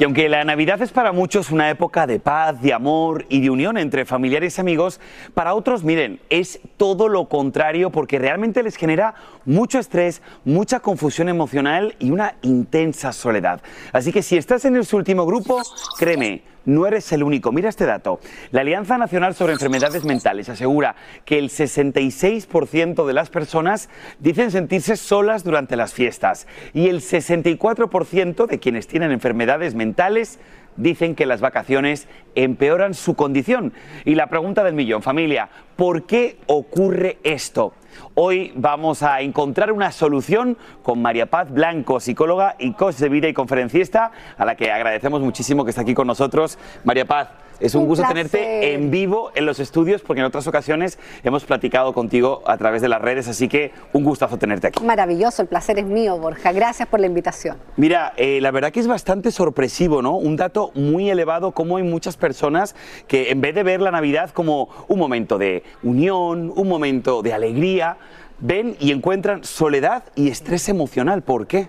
Y 0.00 0.04
aunque 0.04 0.30
la 0.30 0.42
Navidad 0.44 0.80
es 0.80 0.92
para 0.92 1.12
muchos 1.12 1.50
una 1.50 1.68
época 1.68 2.06
de 2.06 2.18
paz, 2.18 2.62
de 2.62 2.72
amor 2.72 3.26
y 3.28 3.42
de 3.42 3.50
unión 3.50 3.76
entre 3.76 4.06
familiares 4.06 4.56
y 4.56 4.60
amigos, 4.62 4.98
para 5.34 5.52
otros, 5.52 5.84
miren, 5.84 6.20
es 6.30 6.58
todo 6.78 7.06
lo 7.06 7.28
contrario 7.28 7.90
porque 7.90 8.18
realmente 8.18 8.62
les 8.62 8.76
genera 8.76 9.14
mucho 9.44 9.78
estrés, 9.78 10.22
mucha 10.46 10.80
confusión 10.80 11.28
emocional 11.28 11.96
y 11.98 12.12
una 12.12 12.36
intensa 12.40 13.12
soledad. 13.12 13.60
Así 13.92 14.10
que 14.10 14.22
si 14.22 14.38
estás 14.38 14.64
en 14.64 14.76
ese 14.76 14.96
último 14.96 15.26
grupo, 15.26 15.60
créeme, 15.98 16.44
no 16.70 16.86
eres 16.86 17.12
el 17.12 17.22
único. 17.22 17.52
Mira 17.52 17.68
este 17.68 17.86
dato. 17.86 18.20
La 18.50 18.62
Alianza 18.62 18.96
Nacional 18.96 19.34
sobre 19.34 19.52
Enfermedades 19.52 20.04
Mentales 20.04 20.48
asegura 20.48 20.96
que 21.24 21.38
el 21.38 21.50
66% 21.50 23.06
de 23.06 23.12
las 23.12 23.30
personas 23.30 23.88
dicen 24.18 24.50
sentirse 24.50 24.96
solas 24.96 25.44
durante 25.44 25.76
las 25.76 25.92
fiestas 25.92 26.46
y 26.72 26.88
el 26.88 27.00
64% 27.00 28.46
de 28.46 28.58
quienes 28.58 28.86
tienen 28.86 29.12
enfermedades 29.12 29.74
mentales 29.74 30.38
dicen 30.76 31.14
que 31.14 31.26
las 31.26 31.40
vacaciones 31.40 32.08
empeoran 32.34 32.94
su 32.94 33.14
condición. 33.14 33.72
Y 34.04 34.14
la 34.14 34.28
pregunta 34.28 34.64
del 34.64 34.74
millón, 34.74 35.02
familia, 35.02 35.48
¿por 35.76 36.06
qué 36.06 36.38
ocurre 36.46 37.18
esto? 37.24 37.74
Hoy 38.14 38.52
vamos 38.56 39.02
a 39.02 39.20
encontrar 39.20 39.72
una 39.72 39.92
solución 39.92 40.56
con 40.82 41.00
María 41.02 41.26
Paz 41.26 41.50
Blanco, 41.50 42.00
psicóloga 42.00 42.56
y 42.58 42.72
coach 42.72 42.96
de 42.96 43.08
vida 43.08 43.28
y 43.28 43.34
conferencista, 43.34 44.12
a 44.36 44.44
la 44.44 44.56
que 44.56 44.70
agradecemos 44.70 45.20
muchísimo 45.20 45.64
que 45.64 45.70
está 45.70 45.82
aquí 45.82 45.94
con 45.94 46.06
nosotros. 46.06 46.58
María 46.84 47.04
Paz, 47.04 47.28
es 47.60 47.74
un, 47.74 47.82
Un 47.82 47.88
gusto 47.88 48.02
placer. 48.02 48.28
tenerte 48.28 48.74
en 48.74 48.90
vivo 48.90 49.30
en 49.34 49.46
los 49.46 49.60
estudios, 49.60 50.02
porque 50.02 50.20
en 50.20 50.26
otras 50.26 50.46
ocasiones 50.46 50.98
hemos 51.22 51.44
platicado 51.44 51.92
contigo 51.92 52.42
a 52.46 52.56
través 52.56 52.82
de 52.82 52.88
las 52.88 53.00
redes, 53.00 53.28
así 53.28 53.48
que 53.48 53.72
un 53.92 54.04
gustazo 54.04 54.38
tenerte 54.38 54.68
aquí. 54.68 54.82
Maravilloso, 54.84 55.42
el 55.42 55.48
placer 55.48 55.78
es 55.78 55.86
mío, 55.86 56.18
Borja. 56.18 56.52
Gracias 56.52 56.88
por 56.88 57.00
la 57.00 57.06
invitación. 57.06 57.56
Mira, 57.76 58.12
eh, 58.16 58.40
la 58.40 58.50
verdad 58.50 58.72
que 58.72 58.80
es 58.80 58.86
bastante 58.86 59.30
sorpresivo, 59.30 60.02
¿no? 60.02 60.16
Un 60.16 60.36
dato 60.36 60.70
muy 60.74 61.10
elevado, 61.10 61.52
como 61.52 61.76
hay 61.76 61.82
muchas 61.82 62.16
personas 62.16 62.74
que 63.06 63.30
en 63.30 63.40
vez 63.40 63.54
de 63.54 63.62
ver 63.62 63.80
la 63.80 63.90
Navidad 63.90 64.30
como 64.30 64.68
un 64.88 64.98
momento 64.98 65.38
de 65.38 65.62
unión, 65.82 66.52
un 66.54 66.68
momento 66.68 67.22
de 67.22 67.32
alegría, 67.32 67.96
ven 68.38 68.76
y 68.80 68.90
encuentran 68.92 69.44
soledad 69.44 70.04
y 70.14 70.28
estrés 70.28 70.68
emocional. 70.68 71.22
¿Por 71.22 71.46
qué? 71.46 71.68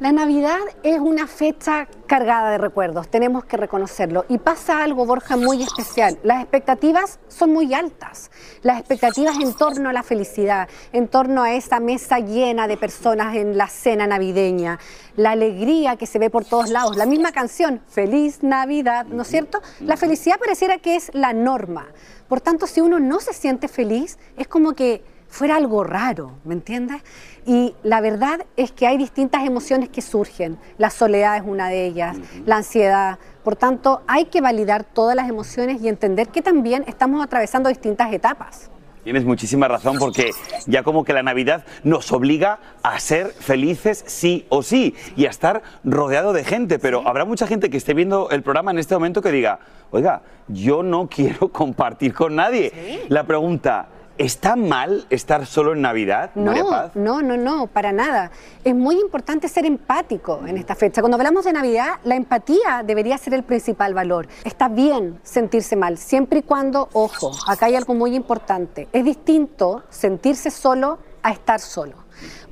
La 0.00 0.12
Navidad 0.12 0.60
es 0.82 0.98
una 0.98 1.26
fecha 1.26 1.86
cargada 2.06 2.52
de 2.52 2.56
recuerdos, 2.56 3.10
tenemos 3.10 3.44
que 3.44 3.58
reconocerlo. 3.58 4.24
Y 4.30 4.38
pasa 4.38 4.82
algo, 4.82 5.04
Borja, 5.04 5.36
muy 5.36 5.62
especial. 5.62 6.18
Las 6.22 6.40
expectativas 6.40 7.18
son 7.28 7.52
muy 7.52 7.74
altas. 7.74 8.30
Las 8.62 8.78
expectativas 8.78 9.36
en 9.38 9.52
torno 9.52 9.90
a 9.90 9.92
la 9.92 10.02
felicidad, 10.02 10.70
en 10.94 11.06
torno 11.06 11.42
a 11.42 11.52
esa 11.52 11.80
mesa 11.80 12.18
llena 12.18 12.66
de 12.66 12.78
personas 12.78 13.36
en 13.36 13.58
la 13.58 13.66
cena 13.66 14.06
navideña, 14.06 14.78
la 15.16 15.32
alegría 15.32 15.96
que 15.96 16.06
se 16.06 16.18
ve 16.18 16.30
por 16.30 16.46
todos 16.46 16.70
lados, 16.70 16.96
la 16.96 17.04
misma 17.04 17.32
canción, 17.32 17.82
Feliz 17.86 18.42
Navidad, 18.42 19.04
¿no 19.04 19.20
es 19.20 19.28
cierto? 19.28 19.60
La 19.80 19.98
felicidad 19.98 20.38
pareciera 20.38 20.78
que 20.78 20.96
es 20.96 21.10
la 21.12 21.34
norma. 21.34 21.88
Por 22.26 22.40
tanto, 22.40 22.66
si 22.66 22.80
uno 22.80 23.00
no 23.00 23.20
se 23.20 23.34
siente 23.34 23.68
feliz, 23.68 24.18
es 24.38 24.48
como 24.48 24.72
que 24.72 25.04
fuera 25.30 25.56
algo 25.56 25.84
raro, 25.84 26.32
¿me 26.44 26.54
entiendes? 26.54 27.02
Y 27.46 27.74
la 27.82 28.00
verdad 28.00 28.44
es 28.56 28.72
que 28.72 28.86
hay 28.86 28.98
distintas 28.98 29.46
emociones 29.46 29.88
que 29.88 30.02
surgen. 30.02 30.58
La 30.76 30.90
soledad 30.90 31.36
es 31.36 31.42
una 31.46 31.68
de 31.68 31.86
ellas, 31.86 32.18
la 32.44 32.56
ansiedad. 32.56 33.18
Por 33.42 33.56
tanto, 33.56 34.02
hay 34.06 34.26
que 34.26 34.40
validar 34.40 34.84
todas 34.84 35.16
las 35.16 35.28
emociones 35.28 35.80
y 35.80 35.88
entender 35.88 36.28
que 36.28 36.42
también 36.42 36.84
estamos 36.86 37.24
atravesando 37.24 37.68
distintas 37.68 38.12
etapas. 38.12 38.70
Tienes 39.04 39.24
muchísima 39.24 39.66
razón 39.66 39.96
porque 39.98 40.32
ya 40.66 40.82
como 40.82 41.04
que 41.04 41.14
la 41.14 41.22
Navidad 41.22 41.64
nos 41.84 42.12
obliga 42.12 42.58
a 42.82 43.00
ser 43.00 43.28
felices 43.28 44.04
sí 44.06 44.44
o 44.50 44.62
sí 44.62 44.94
y 45.16 45.24
a 45.24 45.30
estar 45.30 45.62
rodeado 45.84 46.34
de 46.34 46.44
gente, 46.44 46.78
pero 46.78 47.08
habrá 47.08 47.24
mucha 47.24 47.46
gente 47.46 47.70
que 47.70 47.78
esté 47.78 47.94
viendo 47.94 48.28
el 48.28 48.42
programa 48.42 48.72
en 48.72 48.78
este 48.78 48.94
momento 48.94 49.22
que 49.22 49.32
diga, 49.32 49.60
oiga, 49.90 50.20
yo 50.48 50.82
no 50.82 51.08
quiero 51.10 51.48
compartir 51.48 52.12
con 52.12 52.36
nadie. 52.36 53.06
La 53.08 53.24
pregunta, 53.24 53.88
¿está 54.20 54.54
mal 54.54 55.06
estar 55.08 55.46
solo 55.46 55.72
en 55.72 55.80
Navidad, 55.80 56.30
María 56.34 56.62
No, 56.62 56.68
Paz? 56.68 56.90
no, 56.94 57.22
no, 57.22 57.38
no, 57.38 57.66
para 57.68 57.90
nada. 57.90 58.30
Es 58.62 58.74
muy 58.74 59.00
importante 59.00 59.48
ser 59.48 59.64
empático 59.64 60.42
en 60.46 60.58
esta 60.58 60.74
fecha. 60.74 61.00
Cuando 61.00 61.16
hablamos 61.16 61.46
de 61.46 61.54
Navidad, 61.54 61.94
la 62.04 62.16
empatía 62.16 62.82
debería 62.84 63.16
ser 63.16 63.32
el 63.32 63.44
principal 63.44 63.94
valor. 63.94 64.28
Está 64.44 64.68
bien 64.68 65.18
sentirse 65.22 65.74
mal, 65.74 65.96
siempre 65.96 66.40
y 66.40 66.42
cuando, 66.42 66.90
ojo, 66.92 67.32
acá 67.48 67.66
hay 67.66 67.76
algo 67.76 67.94
muy 67.94 68.14
importante. 68.14 68.88
Es 68.92 69.04
distinto 69.06 69.84
sentirse 69.88 70.50
solo 70.50 70.98
a 71.22 71.32
estar 71.32 71.58
solo. 71.58 71.94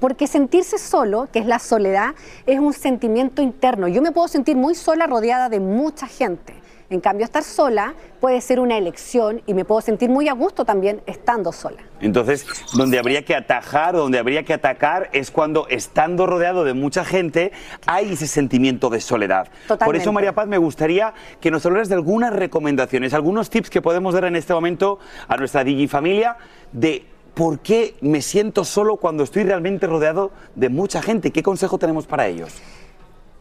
Porque 0.00 0.26
sentirse 0.26 0.78
solo, 0.78 1.28
que 1.30 1.38
es 1.38 1.46
la 1.46 1.58
soledad, 1.58 2.14
es 2.46 2.58
un 2.58 2.72
sentimiento 2.72 3.42
interno. 3.42 3.88
Yo 3.88 4.00
me 4.00 4.12
puedo 4.12 4.26
sentir 4.26 4.56
muy 4.56 4.74
sola 4.74 5.06
rodeada 5.06 5.50
de 5.50 5.60
mucha 5.60 6.06
gente. 6.06 6.54
En 6.90 7.00
cambio, 7.00 7.26
estar 7.26 7.44
sola 7.44 7.94
puede 8.18 8.40
ser 8.40 8.60
una 8.60 8.78
elección 8.78 9.42
y 9.46 9.52
me 9.52 9.66
puedo 9.66 9.82
sentir 9.82 10.08
muy 10.08 10.26
a 10.28 10.32
gusto 10.32 10.64
también 10.64 11.02
estando 11.04 11.52
sola. 11.52 11.76
Entonces, 12.00 12.46
donde 12.74 12.98
habría 12.98 13.26
que 13.26 13.34
atajar, 13.34 13.94
donde 13.94 14.18
habría 14.18 14.42
que 14.42 14.54
atacar 14.54 15.10
es 15.12 15.30
cuando 15.30 15.68
estando 15.68 16.26
rodeado 16.26 16.64
de 16.64 16.72
mucha 16.72 17.04
gente 17.04 17.52
hay 17.86 18.12
ese 18.12 18.26
sentimiento 18.26 18.88
de 18.88 19.02
soledad. 19.02 19.48
Por 19.48 19.76
Totalmente. 19.76 20.02
eso, 20.02 20.12
María 20.12 20.34
Paz, 20.34 20.48
me 20.48 20.56
gustaría 20.56 21.12
que 21.42 21.50
nos 21.50 21.66
hablaras 21.66 21.90
de 21.90 21.96
algunas 21.96 22.32
recomendaciones, 22.32 23.12
algunos 23.12 23.50
tips 23.50 23.68
que 23.68 23.82
podemos 23.82 24.14
dar 24.14 24.24
en 24.24 24.36
este 24.36 24.54
momento 24.54 24.98
a 25.28 25.36
nuestra 25.36 25.64
digifamilia 25.64 26.38
de 26.72 27.04
por 27.34 27.58
qué 27.58 27.96
me 28.00 28.22
siento 28.22 28.64
solo 28.64 28.96
cuando 28.96 29.24
estoy 29.24 29.44
realmente 29.44 29.86
rodeado 29.86 30.30
de 30.54 30.70
mucha 30.70 31.02
gente. 31.02 31.32
¿Qué 31.32 31.42
consejo 31.42 31.76
tenemos 31.76 32.06
para 32.06 32.26
ellos? 32.26 32.54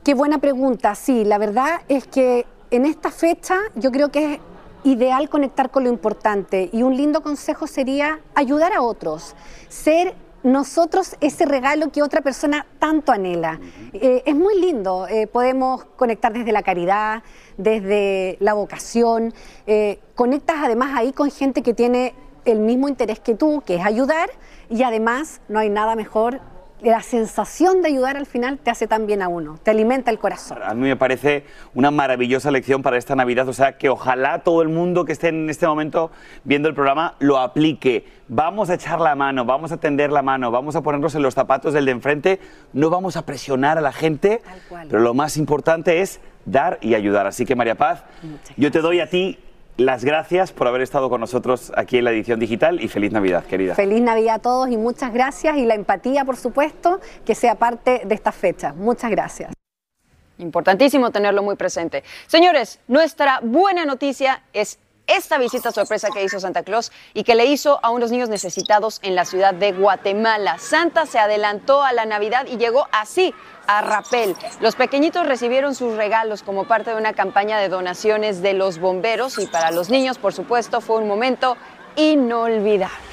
Qué 0.04 0.14
buena 0.14 0.38
pregunta. 0.40 0.96
Sí, 0.96 1.24
la 1.24 1.38
verdad 1.38 1.82
es 1.88 2.08
que 2.08 2.46
en 2.72 2.86
esta 2.86 3.12
fecha 3.12 3.58
yo 3.76 3.92
creo 3.92 4.10
que 4.10 4.34
es 4.34 4.40
ideal 4.84 5.30
conectar 5.30 5.70
con 5.70 5.84
lo 5.84 5.90
importante 5.90 6.70
y 6.72 6.84
un 6.84 6.96
lindo 6.96 7.22
consejo 7.22 7.68
sería 7.68 8.20
ayudar 8.36 8.74
a 8.74 8.82
otros, 8.82 9.36
ser 9.70 10.16
nosotros 10.44 11.16
ese 11.20 11.46
regalo 11.46 11.92
que 11.92 12.02
otra 12.02 12.22
persona 12.22 12.66
tanto 12.80 13.12
anhela. 13.12 13.60
Eh, 13.94 14.24
es 14.26 14.36
muy 14.36 14.60
lindo, 14.62 15.08
eh, 15.08 15.28
podemos 15.28 15.84
conectar 15.96 16.32
desde 16.32 16.52
la 16.52 16.62
caridad, 16.62 17.24
desde 17.58 18.38
la 18.40 18.54
vocación, 18.54 19.34
eh, 19.66 20.00
conectas 20.16 20.58
además 20.64 20.92
ahí 20.96 21.12
con 21.12 21.32
gente 21.32 21.64
que 21.64 21.74
tiene 21.74 22.14
el 22.46 22.60
mismo 22.60 22.88
interés 22.88 23.20
que 23.20 23.36
tú, 23.36 23.62
que 23.66 23.76
es 23.76 23.86
ayudar, 23.86 24.30
y 24.70 24.84
además 24.84 25.42
no 25.50 25.60
hay 25.60 25.70
nada 25.70 25.96
mejor, 25.96 26.40
la 26.82 27.02
sensación 27.02 27.82
de 27.82 27.90
ayudar 27.90 28.18
al 28.18 28.26
final 28.26 28.60
te 28.60 28.70
hace 28.70 28.88
tan 28.88 29.08
bien 29.08 29.22
a 29.22 29.28
uno, 29.28 29.58
te 29.64 29.72
alimenta 29.72 30.12
el 30.12 30.20
corazón. 30.20 30.60
A 30.64 30.74
mí 30.74 30.82
me 30.82 30.96
parece 30.96 31.46
una 31.74 31.92
maravillosa 31.92 32.52
lección 32.52 32.84
para 32.84 32.98
esta 32.98 33.16
Navidad, 33.16 33.48
o 33.50 33.54
sea, 33.54 33.78
que 33.78 33.90
ojalá 33.90 34.40
todo 34.40 34.62
el 34.62 34.70
mundo 34.70 35.04
que 35.06 35.12
esté 35.12 35.30
en 35.30 35.50
este 35.50 35.66
momento 35.66 36.12
viendo 36.44 36.68
el 36.70 36.76
programa 36.76 37.16
lo 37.20 37.40
aplique. 37.40 38.06
Vamos 38.28 38.70
a 38.70 38.76
echar 38.76 39.00
la 39.00 39.16
mano, 39.16 39.46
vamos 39.46 39.72
a 39.72 39.78
tender 39.78 40.12
la 40.12 40.22
mano, 40.22 40.52
vamos 40.52 40.76
a 40.76 40.82
ponernos 40.82 41.16
en 41.16 41.24
los 41.24 41.34
zapatos 41.34 41.74
del 41.74 41.86
de 41.86 41.92
enfrente, 41.92 42.40
no 42.74 42.90
vamos 42.90 43.18
a 43.18 43.26
presionar 43.26 43.78
a 43.78 43.82
la 43.82 43.92
gente, 43.92 44.42
pero 44.90 45.00
lo 45.00 45.14
más 45.14 45.38
importante 45.38 46.02
es 46.02 46.20
dar 46.46 46.78
y 46.82 46.94
ayudar. 46.94 47.26
Así 47.26 47.46
que 47.46 47.56
María 47.56 47.76
Paz, 47.76 48.04
yo 48.56 48.72
te 48.72 48.82
doy 48.82 49.00
a 49.00 49.10
ti 49.10 49.40
las 49.78 50.04
gracias 50.04 50.52
por 50.52 50.68
haber 50.68 50.82
estado 50.82 51.10
con 51.10 51.22
nosotros 51.22 51.72
aquí 51.76 52.00
en 52.00 52.04
la 52.04 52.12
edición 52.12 52.40
digital 52.40 52.82
y 52.82 52.88
feliz 52.88 53.12
Navidad, 53.12 53.46
querida. 53.46 53.76
Feliz 53.76 54.02
Navidad 54.02 54.36
a 54.36 54.40
todos 54.40 54.70
y 54.70 54.78
muchas 54.78 55.14
gracias 55.14 55.58
y 55.58 55.66
la 55.66 55.76
empatía, 55.76 56.26
por 56.26 56.36
supuesto, 56.36 57.00
que 57.26 57.36
sea 57.36 57.56
parte 57.56 58.02
de 58.04 58.16
esta 58.16 58.32
fecha. 58.32 58.74
Muchas 58.74 59.12
gracias. 59.12 59.54
Importantísimo 60.40 61.12
tenerlo 61.12 61.44
muy 61.44 61.56
presente. 61.56 62.04
Señores, 62.28 62.80
nuestra 62.88 63.40
buena 63.42 63.86
noticia 63.86 64.44
es 64.54 64.80
esta 65.08 65.38
visita 65.38 65.72
sorpresa 65.72 66.10
que 66.14 66.24
hizo 66.24 66.40
Santa 66.40 66.64
Claus 66.64 66.92
y 67.14 67.24
que 67.24 67.36
le 67.36 67.46
hizo 67.46 67.80
a 67.82 67.90
unos 67.90 68.12
niños 68.12 68.30
necesitados 68.30 69.00
en 69.02 69.16
la 69.16 69.26
ciudad 69.26 69.54
de 69.54 69.72
Guatemala. 69.72 70.58
Santa 70.60 71.06
se 71.06 71.20
adelantó 71.20 71.82
a 71.84 71.94
la 71.94 72.06
Navidad 72.06 72.46
y 72.48 72.58
llegó 72.58 72.88
así 72.92 73.34
a 73.68 73.82
Rapel. 73.82 74.36
Los 74.62 74.76
pequeñitos 74.76 75.26
recibieron 75.26 75.76
sus 75.76 75.96
regalos 75.96 76.44
como 76.44 76.68
parte 76.68 76.92
de 76.92 76.98
una 76.98 77.14
campaña 77.14 77.58
de 77.58 77.70
donaciones 77.70 78.42
de 78.42 78.54
los 78.54 78.80
bomberos 78.80 79.40
y 79.40 79.48
para 79.48 79.72
los 79.72 79.90
niños, 79.90 80.18
por 80.18 80.34
supuesto, 80.34 80.82
fue 80.82 80.98
un 80.98 81.08
momento 81.08 81.58
inolvidable. 81.96 83.07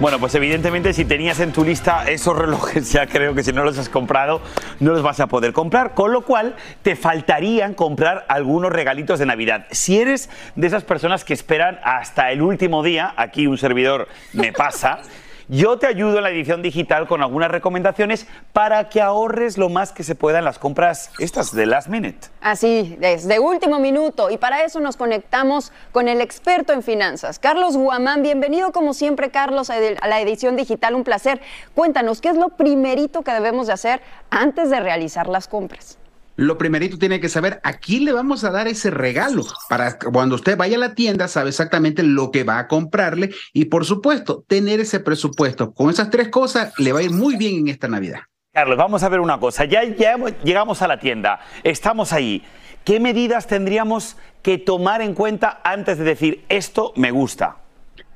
Bueno, 0.00 0.18
pues 0.18 0.34
evidentemente 0.34 0.94
si 0.94 1.04
tenías 1.04 1.40
en 1.40 1.52
tu 1.52 1.62
lista 1.62 2.08
esos 2.08 2.34
relojes, 2.34 2.90
ya 2.94 3.06
creo 3.06 3.34
que 3.34 3.42
si 3.42 3.52
no 3.52 3.64
los 3.64 3.76
has 3.76 3.90
comprado, 3.90 4.40
no 4.80 4.92
los 4.92 5.02
vas 5.02 5.20
a 5.20 5.26
poder 5.26 5.52
comprar, 5.52 5.92
con 5.92 6.10
lo 6.10 6.22
cual 6.22 6.56
te 6.82 6.96
faltarían 6.96 7.74
comprar 7.74 8.24
algunos 8.28 8.72
regalitos 8.72 9.18
de 9.18 9.26
Navidad. 9.26 9.66
Si 9.72 10.00
eres 10.00 10.30
de 10.56 10.66
esas 10.66 10.84
personas 10.84 11.22
que 11.22 11.34
esperan 11.34 11.78
hasta 11.84 12.32
el 12.32 12.40
último 12.40 12.82
día, 12.82 13.12
aquí 13.14 13.46
un 13.46 13.58
servidor 13.58 14.08
me 14.32 14.54
pasa, 14.54 15.00
yo 15.50 15.78
te 15.78 15.88
ayudo 15.88 16.18
en 16.18 16.22
la 16.22 16.30
edición 16.30 16.62
digital 16.62 17.08
con 17.08 17.22
algunas 17.22 17.50
recomendaciones 17.50 18.26
para 18.52 18.88
que 18.88 19.00
ahorres 19.00 19.58
lo 19.58 19.68
más 19.68 19.92
que 19.92 20.04
se 20.04 20.14
pueda 20.14 20.38
en 20.38 20.44
las 20.44 20.58
compras 20.58 21.10
estas 21.18 21.54
de 21.54 21.66
last 21.66 21.88
minute. 21.88 22.28
Así, 22.40 22.96
desde 23.00 23.40
último 23.40 23.80
minuto. 23.80 24.30
Y 24.30 24.38
para 24.38 24.64
eso 24.64 24.78
nos 24.78 24.96
conectamos 24.96 25.72
con 25.90 26.06
el 26.06 26.20
experto 26.20 26.72
en 26.72 26.82
finanzas, 26.82 27.38
Carlos 27.38 27.76
Guamán. 27.76 28.22
Bienvenido 28.22 28.70
como 28.72 28.94
siempre, 28.94 29.30
Carlos, 29.30 29.70
a 29.70 29.78
la 29.80 30.20
edición 30.20 30.56
digital. 30.56 30.94
Un 30.94 31.04
placer. 31.04 31.40
Cuéntanos, 31.74 32.20
¿qué 32.20 32.28
es 32.28 32.36
lo 32.36 32.50
primerito 32.50 33.22
que 33.22 33.32
debemos 33.32 33.66
de 33.66 33.72
hacer 33.72 34.00
antes 34.30 34.70
de 34.70 34.78
realizar 34.78 35.28
las 35.28 35.48
compras? 35.48 35.99
Lo 36.40 36.56
primerito 36.56 36.96
tiene 36.96 37.20
que 37.20 37.28
saber 37.28 37.60
a 37.64 37.74
quién 37.74 38.06
le 38.06 38.14
vamos 38.14 38.44
a 38.44 38.50
dar 38.50 38.66
ese 38.66 38.90
regalo. 38.90 39.44
Para 39.68 39.98
cuando 39.98 40.36
usted 40.36 40.56
vaya 40.56 40.78
a 40.78 40.80
la 40.80 40.94
tienda, 40.94 41.28
sabe 41.28 41.50
exactamente 41.50 42.02
lo 42.02 42.30
que 42.30 42.44
va 42.44 42.58
a 42.58 42.66
comprarle 42.66 43.28
y 43.52 43.66
por 43.66 43.84
supuesto, 43.84 44.42
tener 44.48 44.80
ese 44.80 45.00
presupuesto. 45.00 45.74
Con 45.74 45.90
esas 45.90 46.08
tres 46.08 46.28
cosas 46.28 46.72
le 46.78 46.94
va 46.94 47.00
a 47.00 47.02
ir 47.02 47.10
muy 47.10 47.36
bien 47.36 47.56
en 47.56 47.68
esta 47.68 47.88
Navidad. 47.88 48.20
Carlos, 48.54 48.78
vamos 48.78 49.02
a 49.02 49.10
ver 49.10 49.20
una 49.20 49.38
cosa. 49.38 49.66
Ya, 49.66 49.84
ya 49.84 50.16
llegamos 50.42 50.80
a 50.80 50.88
la 50.88 50.98
tienda, 50.98 51.40
estamos 51.62 52.14
ahí. 52.14 52.42
¿Qué 52.84 53.00
medidas 53.00 53.46
tendríamos 53.46 54.16
que 54.42 54.56
tomar 54.56 55.02
en 55.02 55.12
cuenta 55.12 55.60
antes 55.62 55.98
de 55.98 56.04
decir 56.04 56.46
esto 56.48 56.94
me 56.96 57.10
gusta? 57.10 57.58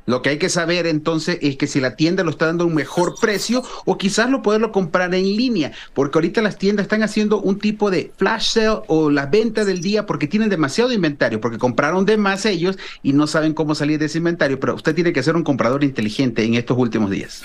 Lo 0.06 0.22
que 0.22 0.30
hay 0.30 0.38
que 0.38 0.48
saber 0.48 0.86
entonces 0.86 1.38
es 1.40 1.56
que 1.56 1.66
si 1.66 1.80
la 1.80 1.96
tienda 1.96 2.24
lo 2.24 2.30
está 2.30 2.46
dando 2.46 2.64
a 2.64 2.66
un 2.66 2.74
mejor 2.74 3.14
precio 3.20 3.62
o 3.84 3.96
quizás 3.96 4.28
lo 4.28 4.42
poderlo 4.42 4.72
comprar 4.72 5.14
en 5.14 5.24
línea, 5.24 5.72
porque 5.94 6.18
ahorita 6.18 6.42
las 6.42 6.58
tiendas 6.58 6.84
están 6.84 7.02
haciendo 7.02 7.40
un 7.40 7.58
tipo 7.58 7.90
de 7.90 8.12
flash 8.16 8.52
sale 8.52 8.82
o 8.88 9.10
la 9.10 9.26
venta 9.26 9.64
del 9.64 9.80
día 9.80 10.06
porque 10.06 10.26
tienen 10.26 10.50
demasiado 10.50 10.92
inventario, 10.92 11.40
porque 11.40 11.58
compraron 11.58 12.04
de 12.04 12.16
más 12.16 12.44
ellos 12.44 12.78
y 13.02 13.12
no 13.12 13.26
saben 13.26 13.54
cómo 13.54 13.74
salir 13.74 13.98
de 13.98 14.06
ese 14.06 14.18
inventario, 14.18 14.60
pero 14.60 14.74
usted 14.74 14.94
tiene 14.94 15.12
que 15.12 15.22
ser 15.22 15.36
un 15.36 15.44
comprador 15.44 15.84
inteligente 15.84 16.44
en 16.44 16.54
estos 16.54 16.76
últimos 16.76 17.10
días. 17.10 17.42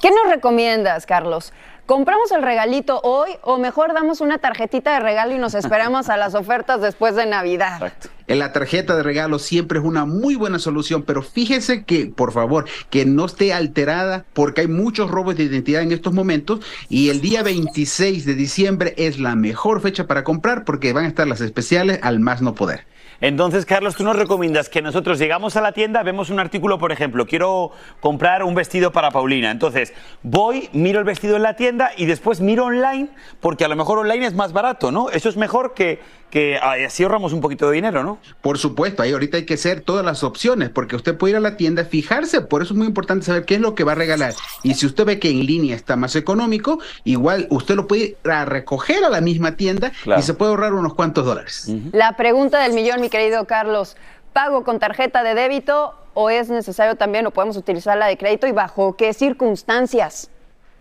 ¿Qué 0.00 0.10
nos 0.10 0.32
recomiendas, 0.32 1.06
Carlos? 1.06 1.52
¿Compramos 1.86 2.32
el 2.32 2.42
regalito 2.42 3.00
hoy 3.04 3.30
o 3.42 3.58
mejor 3.58 3.94
damos 3.94 4.20
una 4.20 4.38
tarjetita 4.38 4.94
de 4.94 4.98
regalo 4.98 5.36
y 5.36 5.38
nos 5.38 5.54
esperamos 5.54 6.08
a 6.08 6.16
las 6.16 6.34
ofertas 6.34 6.80
después 6.80 7.14
de 7.14 7.26
Navidad? 7.26 7.92
En 8.26 8.40
la 8.40 8.52
tarjeta 8.52 8.96
de 8.96 9.04
regalo 9.04 9.38
siempre 9.38 9.78
es 9.78 9.84
una 9.84 10.04
muy 10.04 10.34
buena 10.34 10.58
solución, 10.58 11.04
pero 11.04 11.22
fíjese 11.22 11.84
que, 11.84 12.06
por 12.06 12.32
favor, 12.32 12.64
que 12.90 13.06
no 13.06 13.26
esté 13.26 13.52
alterada 13.52 14.24
porque 14.32 14.62
hay 14.62 14.66
muchos 14.66 15.12
robos 15.12 15.36
de 15.36 15.44
identidad 15.44 15.82
en 15.82 15.92
estos 15.92 16.12
momentos 16.12 16.58
y 16.88 17.10
el 17.10 17.20
día 17.20 17.44
26 17.44 18.26
de 18.26 18.34
diciembre 18.34 18.94
es 18.96 19.20
la 19.20 19.36
mejor 19.36 19.80
fecha 19.80 20.08
para 20.08 20.24
comprar 20.24 20.64
porque 20.64 20.92
van 20.92 21.04
a 21.04 21.08
estar 21.08 21.28
las 21.28 21.40
especiales 21.40 22.00
al 22.02 22.18
más 22.18 22.42
no 22.42 22.56
poder. 22.56 22.84
Entonces, 23.20 23.64
Carlos, 23.64 23.96
tú 23.96 24.04
nos 24.04 24.16
recomiendas 24.16 24.68
que 24.68 24.82
nosotros 24.82 25.18
llegamos 25.18 25.56
a 25.56 25.60
la 25.60 25.72
tienda, 25.72 26.02
vemos 26.02 26.30
un 26.30 26.38
artículo, 26.38 26.78
por 26.78 26.92
ejemplo, 26.92 27.26
quiero 27.26 27.72
comprar 28.00 28.42
un 28.42 28.54
vestido 28.54 28.92
para 28.92 29.10
Paulina. 29.10 29.50
Entonces, 29.50 29.94
voy, 30.22 30.68
miro 30.72 30.98
el 30.98 31.04
vestido 31.04 31.36
en 31.36 31.42
la 31.42 31.54
tienda 31.54 31.92
y 31.96 32.06
después 32.06 32.40
miro 32.40 32.66
online, 32.66 33.08
porque 33.40 33.64
a 33.64 33.68
lo 33.68 33.76
mejor 33.76 33.98
online 33.98 34.26
es 34.26 34.34
más 34.34 34.52
barato, 34.52 34.92
¿no? 34.92 35.10
Eso 35.10 35.28
es 35.28 35.36
mejor 35.36 35.74
que, 35.74 36.00
que 36.36 36.58
así 36.58 37.02
ahorramos 37.02 37.32
un 37.32 37.40
poquito 37.40 37.70
de 37.70 37.76
dinero, 37.76 38.04
¿no? 38.04 38.18
Por 38.42 38.58
supuesto, 38.58 39.02
ahí 39.02 39.10
ahorita 39.12 39.38
hay 39.38 39.46
que 39.46 39.54
hacer 39.54 39.80
todas 39.80 40.04
las 40.04 40.22
opciones, 40.22 40.68
porque 40.68 40.94
usted 40.94 41.16
puede 41.16 41.30
ir 41.30 41.36
a 41.38 41.40
la 41.40 41.56
tienda, 41.56 41.86
fijarse, 41.86 42.42
por 42.42 42.60
eso 42.60 42.74
es 42.74 42.76
muy 42.76 42.86
importante 42.86 43.24
saber 43.24 43.46
qué 43.46 43.54
es 43.54 43.60
lo 43.62 43.74
que 43.74 43.84
va 43.84 43.92
a 43.92 43.94
regalar. 43.94 44.34
Y 44.62 44.74
si 44.74 44.84
usted 44.84 45.06
ve 45.06 45.18
que 45.18 45.30
en 45.30 45.46
línea 45.46 45.74
está 45.74 45.96
más 45.96 46.14
económico, 46.14 46.78
igual 47.04 47.46
usted 47.48 47.74
lo 47.74 47.86
puede 47.86 48.02
ir 48.02 48.16
a 48.30 48.44
recoger 48.44 49.02
a 49.02 49.08
la 49.08 49.22
misma 49.22 49.56
tienda 49.56 49.92
y 50.14 50.20
se 50.20 50.34
puede 50.34 50.50
ahorrar 50.50 50.74
unos 50.74 50.92
cuantos 50.92 51.24
dólares. 51.24 51.70
La 51.92 52.18
pregunta 52.18 52.60
del 52.60 52.74
millón, 52.74 53.00
mi 53.00 53.08
querido 53.08 53.46
Carlos, 53.46 53.96
¿pago 54.34 54.62
con 54.62 54.78
tarjeta 54.78 55.22
de 55.22 55.34
débito 55.34 55.94
o 56.12 56.28
es 56.28 56.50
necesario 56.50 56.96
también 56.96 57.26
o 57.26 57.30
podemos 57.30 57.56
utilizar 57.56 57.96
la 57.96 58.08
de 58.08 58.18
crédito 58.18 58.46
y 58.46 58.52
bajo 58.52 58.94
qué 58.94 59.14
circunstancias? 59.14 60.30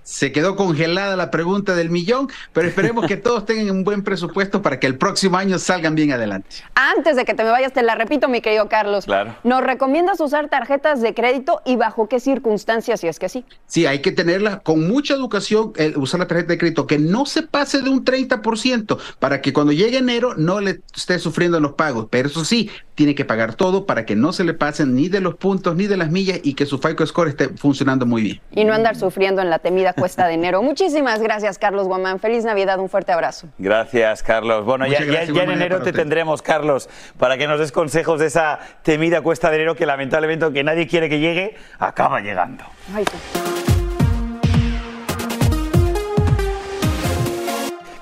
Se 0.06 0.32
quedó 0.32 0.56
congelada 0.56 1.16
la 1.16 1.32
pregunta 1.32 1.76
del 1.76 1.90
millón, 1.90 2.30
pero 2.54 2.68
esperemos 2.68 3.08
que 3.08 3.18
todos 3.18 3.44
tengan 3.44 3.72
un 3.72 3.84
buen 3.84 4.04
presupuesto 4.04 4.62
para 4.62 4.80
que 4.80 4.86
el 4.86 5.00
próximo 5.00 5.36
año 5.36 5.58
salgan 5.58 5.96
bien 5.96 6.12
adelante. 6.12 6.58
Antes 6.76 7.16
de 7.16 7.26
que 7.26 7.34
te 7.34 7.44
me 7.44 7.50
vayas, 7.50 7.74
te 7.74 7.82
la 7.82 7.96
repito, 7.96 8.28
mi 8.28 8.40
querido 8.40 8.70
Carlos. 8.70 9.06
Claro. 9.06 9.36
¿Nos 9.44 9.64
recomiendas 9.64 10.20
usar 10.20 10.48
tarjetas 10.48 11.02
de 11.02 11.16
crédito 11.16 11.64
y 11.66 11.76
bajo 11.76 12.08
qué 12.08 12.20
circunstancias, 12.20 13.00
si 13.00 13.08
es 13.08 13.18
que 13.18 13.30
sí? 13.30 13.46
Sí, 13.66 13.88
hay 13.88 14.00
que 14.00 14.12
tenerla 14.12 14.60
con 14.60 14.88
mucha 14.88 15.16
educación, 15.16 15.74
usar 15.96 16.20
la 16.20 16.28
tarjeta 16.28 16.50
de 16.50 16.60
crédito, 16.60 16.86
que 16.86 17.00
no 17.00 17.26
se 17.26 17.42
pase 17.42 17.82
de 17.82 17.90
un 17.90 18.06
30% 18.06 19.00
para 19.18 19.42
que 19.42 19.54
cuando 19.54 19.74
llegue 19.74 19.98
enero 19.98 20.36
no 20.36 20.60
le 20.60 20.82
esté 20.96 21.18
sufriendo 21.18 21.60
los 21.60 21.74
pagos. 21.74 22.10
Pero 22.12 22.30
eso 22.30 22.46
sí, 22.46 22.70
tiene 22.94 23.16
que 23.16 23.26
pagar 23.26 23.56
todo 23.56 23.88
para 23.88 24.06
que 24.06 24.16
no 24.16 24.34
se 24.34 24.44
le 24.44 24.54
pasen 24.54 24.94
ni 24.94 25.10
de 25.10 25.20
los 25.20 25.36
puntos 25.36 25.76
ni 25.76 25.88
de 25.88 25.98
las 25.98 26.12
millas 26.12 26.42
y 26.44 26.54
que 26.54 26.68
su 26.68 26.78
FICO 26.78 27.08
Score 27.08 27.30
esté 27.30 27.50
funcionando 27.50 28.06
muy 28.06 28.22
bien. 28.22 28.42
Y 28.52 28.66
no 28.66 28.74
andar 28.74 28.96
sufriendo 28.96 29.42
en 29.42 29.50
la 29.50 29.58
temida 29.58 29.95
cuesta 29.96 30.28
de 30.28 30.34
enero. 30.34 30.62
Muchísimas 30.62 31.22
gracias, 31.22 31.58
Carlos 31.58 31.88
Guamán. 31.88 32.20
Feliz 32.20 32.46
Navidad, 32.46 32.80
un 32.80 32.90
fuerte 32.90 33.12
abrazo. 33.12 33.48
Gracias, 33.58 34.24
Carlos. 34.24 34.66
Bueno, 34.66 34.86
ya, 34.88 34.98
en 35.00 35.52
enero 35.52 35.82
te 35.82 35.94
tendremos, 35.94 36.42
Carlos, 36.42 36.90
para 37.18 37.38
que 37.38 37.48
nos 37.48 37.60
des 37.60 37.72
consejos 37.72 38.20
de 38.20 38.28
esa 38.28 38.60
temida 38.84 39.22
cuesta 39.22 39.50
de 39.50 39.56
enero 39.58 39.76
que 39.76 39.86
lamentablemente, 39.86 40.46
aunque 40.46 40.64
nadie 40.64 40.88
quiere 40.88 41.10
que 41.10 41.20
llegue, 41.20 41.56
acaba 41.80 42.20
llegando. 42.20 42.64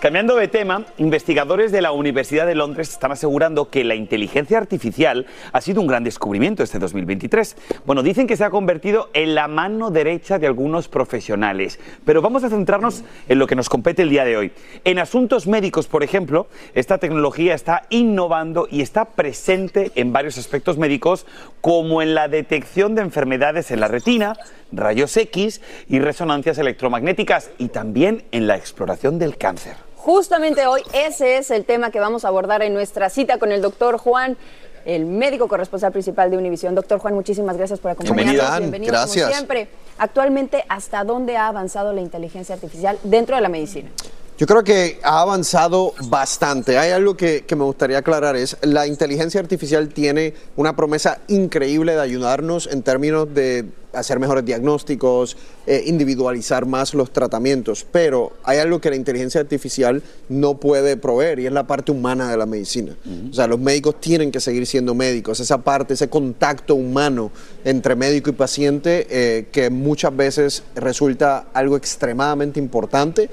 Cambiando 0.04 0.36
de 0.36 0.50
tema, 0.50 0.84
investigadores 0.98 1.72
de 1.72 1.82
la 1.82 1.94
Universidad 1.94 2.46
de 2.46 2.56
Londres 2.56 2.90
están 2.90 3.14
asegurando 3.14 3.70
que 3.70 3.86
la 3.86 3.96
inteligencia 3.96 4.58
artificial 4.58 5.28
ha 5.54 5.62
sido 5.62 5.80
un 5.80 5.88
gran 5.88 6.04
descubrimiento 6.04 6.62
este 6.62 6.78
2023. 6.78 7.56
Bueno, 7.86 8.04
dicen 8.04 8.28
que 8.28 8.36
se 8.36 8.44
ha 8.44 8.50
convertido 8.50 9.10
en 9.14 9.34
la 9.34 9.48
mano 9.48 9.92
derecha 9.92 10.40
de 10.40 10.48
algunos 10.48 10.90
profesionales, 10.90 11.80
pero 12.04 12.22
vamos 12.22 12.44
a 12.44 12.50
centrarnos 12.50 13.06
en 13.30 13.40
lo 13.40 13.48
que 13.48 13.56
nos 13.56 13.70
compete 13.70 14.02
el 14.02 14.10
día 14.10 14.26
de 14.26 14.36
hoy. 14.36 14.52
En 14.84 15.00
asuntos 15.00 15.48
médicos, 15.48 15.88
por 15.88 16.04
ejemplo, 16.04 16.48
esta 16.74 16.98
tecnología 16.98 17.54
está 17.54 17.84
innovando 17.90 18.68
y 18.70 18.82
está 18.82 19.06
presente 19.06 19.94
en 19.96 20.12
varios 20.12 20.38
aspectos 20.38 20.78
médicos, 20.78 21.26
como 21.62 22.02
en 22.02 22.14
la 22.14 22.28
detección 22.28 22.94
de 22.96 23.04
enfermedades 23.04 23.72
en 23.72 23.80
la 23.80 23.88
retina, 23.88 24.36
rayos 24.74 25.16
X 25.16 25.62
y 25.88 26.00
resonancias 26.00 26.58
electromagnéticas 26.58 27.52
y 27.58 27.70
también 27.70 28.24
en 28.34 28.48
la 28.48 28.58
exploración 28.58 29.18
del 29.18 29.38
cáncer. 29.38 29.93
Justamente 30.04 30.68
hoy 30.68 30.82
ese 30.92 31.38
es 31.38 31.50
el 31.50 31.64
tema 31.64 31.90
que 31.90 31.98
vamos 31.98 32.26
a 32.26 32.28
abordar 32.28 32.62
en 32.62 32.74
nuestra 32.74 33.10
cita 33.10 33.38
con 33.38 33.54
el 33.54 33.62
doctor 33.62 33.98
Juan 33.98 34.36
el 34.84 35.06
médico 35.06 35.48
corresponsal 35.48 35.94
principal 35.94 36.30
de 36.30 36.36
Univisión. 36.36 36.76
Doctor 36.76 37.00
Juan, 37.00 37.14
muchísimas 37.14 37.56
gracias 37.56 37.80
por 37.80 37.92
acompañarnos. 37.92 38.60
Bienvenido, 38.60 38.92
gracias. 38.92 39.24
como 39.24 39.34
siempre. 39.34 39.70
Actualmente, 39.98 40.66
¿hasta 40.68 41.06
dónde 41.06 41.38
ha 41.38 41.48
avanzado 41.48 41.94
la 41.94 42.02
inteligencia 42.02 42.54
artificial 42.54 43.00
dentro 43.04 43.38
de 43.38 43.44
la 43.44 43.48
medicina? 43.48 43.92
Yo 44.38 44.48
creo 44.48 44.64
que 44.64 45.00
ha 45.04 45.22
avanzado 45.22 45.94
bastante. 46.08 46.78
Hay 46.78 46.92
algo 46.92 47.16
que, 47.16 47.46
que, 47.46 47.56
me 47.56 47.64
gustaría 47.64 48.00
aclarar, 48.00 48.36
es 48.36 48.58
la 48.62 48.88
inteligencia 48.88 49.40
artificial 49.40 49.90
tiene 49.90 50.34
una 50.56 50.76
promesa 50.76 51.20
increíble 51.28 51.94
de 51.94 52.02
ayudarnos 52.02 52.68
en 52.68 52.82
términos 52.82 53.34
de 53.34 53.66
hacer 53.94 54.20
mejores 54.20 54.44
diagnósticos, 54.44 55.38
eh, 55.66 55.84
individualizar 55.86 56.66
más 56.66 56.94
los 56.94 57.12
tratamientos, 57.14 57.86
pero 57.90 58.34
hay 58.44 58.58
algo 58.58 58.82
que 58.82 58.90
la 58.90 58.96
inteligencia 58.96 59.40
artificial 59.40 60.02
no 60.30 60.56
puede 60.56 60.98
proveer 60.98 61.40
y 61.40 61.46
es 61.46 61.52
la 61.52 61.66
parte 61.66 61.92
humana 61.92 62.30
de 62.30 62.38
la 62.38 62.46
medicina. 62.46 62.96
O 63.30 63.34
sea, 63.34 63.48
los 63.48 63.60
médicos 63.60 64.02
tienen 64.02 64.32
que 64.32 64.40
seguir 64.40 64.66
siendo 64.66 64.96
médicos, 64.96 65.40
esa 65.40 65.60
parte, 65.60 65.94
ese 65.94 66.10
contacto 66.10 66.76
humano 66.76 67.32
entre 67.64 67.96
médico 67.96 68.32
y 68.32 68.34
paciente 68.34 69.08
eh, 69.10 69.48
que 69.52 69.70
muchas 69.70 70.16
veces 70.16 70.64
resulta 70.76 71.48
algo 71.54 71.78
extremadamente 71.78 72.60
importante 72.60 73.30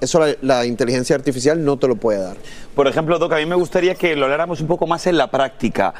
eso 0.00 0.20
la, 0.40 0.66
inteligencia 0.66 1.16
artificial 1.16 1.64
no 1.64 1.78
te 1.78 1.88
lo 1.88 1.96
puede 1.96 2.20
dar. 2.20 2.36
Por 2.74 2.86
ejemplo, 2.86 3.18
Doc, 3.18 3.32
a 3.32 3.36
mí 3.36 3.46
me 3.46 3.54
gustaría 3.54 3.94
que 3.94 4.16
lo 4.16 4.24
habláramos 4.24 4.60
un 4.60 4.66
poco 4.66 4.86
más 4.86 5.06
en 5.06 5.16
la 5.16 5.30
práctica. 5.30 5.94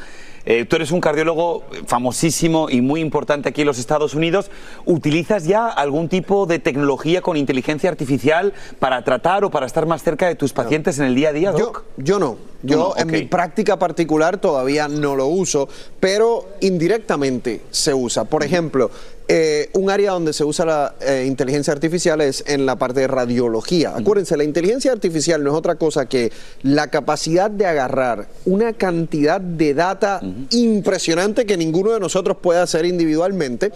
Eh, 0.48 0.64
tú 0.64 0.76
eres 0.76 0.92
un 0.92 1.00
cardiólogo 1.00 1.64
famosísimo 1.86 2.70
y 2.70 2.80
muy 2.80 3.00
importante 3.00 3.48
aquí 3.48 3.62
en 3.62 3.66
los 3.66 3.80
Estados 3.80 4.14
Unidos. 4.14 4.48
¿Utilizas 4.84 5.44
ya 5.44 5.66
algún 5.66 6.08
tipo 6.08 6.46
de 6.46 6.60
tecnología 6.60 7.20
con 7.20 7.36
inteligencia 7.36 7.90
artificial 7.90 8.54
para 8.78 9.02
tratar 9.02 9.44
o 9.44 9.50
para 9.50 9.66
estar 9.66 9.86
más 9.86 10.04
cerca 10.04 10.28
de 10.28 10.36
tus 10.36 10.52
pacientes 10.52 11.00
en 11.00 11.06
el 11.06 11.16
día 11.16 11.30
a 11.30 11.32
día, 11.32 11.50
Doc? 11.50 11.84
Yo, 11.96 12.20
no. 12.20 12.36
Yo 12.62 12.94
en 12.96 13.08
mi 13.08 13.22
práctica 13.22 13.76
particular 13.78 14.38
todavía 14.38 14.86
no 14.86 15.16
lo 15.16 15.26
uso, 15.26 15.68
pero 15.98 16.48
indirectamente 16.60 17.62
se 17.70 17.92
usa. 17.92 18.24
Por 18.24 18.44
ejemplo, 18.44 18.90
eh, 19.28 19.70
un 19.72 19.90
área 19.90 20.12
donde 20.12 20.32
se 20.32 20.44
usa 20.44 20.64
la 20.64 20.94
eh, 21.00 21.24
inteligencia 21.26 21.72
artificial 21.72 22.20
es 22.20 22.44
en 22.46 22.64
la 22.64 22.76
parte 22.76 23.00
de 23.00 23.08
radiología. 23.08 23.92
Acuérdense, 23.96 24.36
la 24.36 24.44
inteligencia 24.44 24.92
artificial 24.92 25.42
no 25.42 25.50
es 25.50 25.56
otra 25.56 25.74
cosa 25.74 26.06
que 26.06 26.30
la 26.62 26.88
capacidad 26.88 27.50
de 27.50 27.66
agarrar 27.66 28.28
una 28.44 28.72
cantidad 28.72 29.40
de 29.40 29.74
data 29.74 30.20
impresionante 30.50 31.44
que 31.44 31.56
ninguno 31.56 31.92
de 31.92 31.98
nosotros 31.98 32.36
puede 32.40 32.60
hacer 32.60 32.86
individualmente 32.86 33.72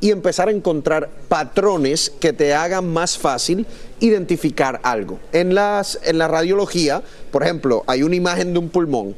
y 0.00 0.10
empezar 0.10 0.48
a 0.48 0.52
encontrar 0.52 1.08
patrones 1.28 2.10
que 2.10 2.32
te 2.32 2.54
hagan 2.54 2.88
más 2.88 3.18
fácil 3.18 3.66
identificar 4.00 4.80
algo. 4.82 5.18
En, 5.32 5.54
las, 5.54 5.98
en 6.04 6.18
la 6.18 6.28
radiología, 6.28 7.02
por 7.30 7.42
ejemplo, 7.44 7.84
hay 7.86 8.02
una 8.02 8.16
imagen 8.16 8.52
de 8.52 8.58
un 8.58 8.68
pulmón. 8.68 9.14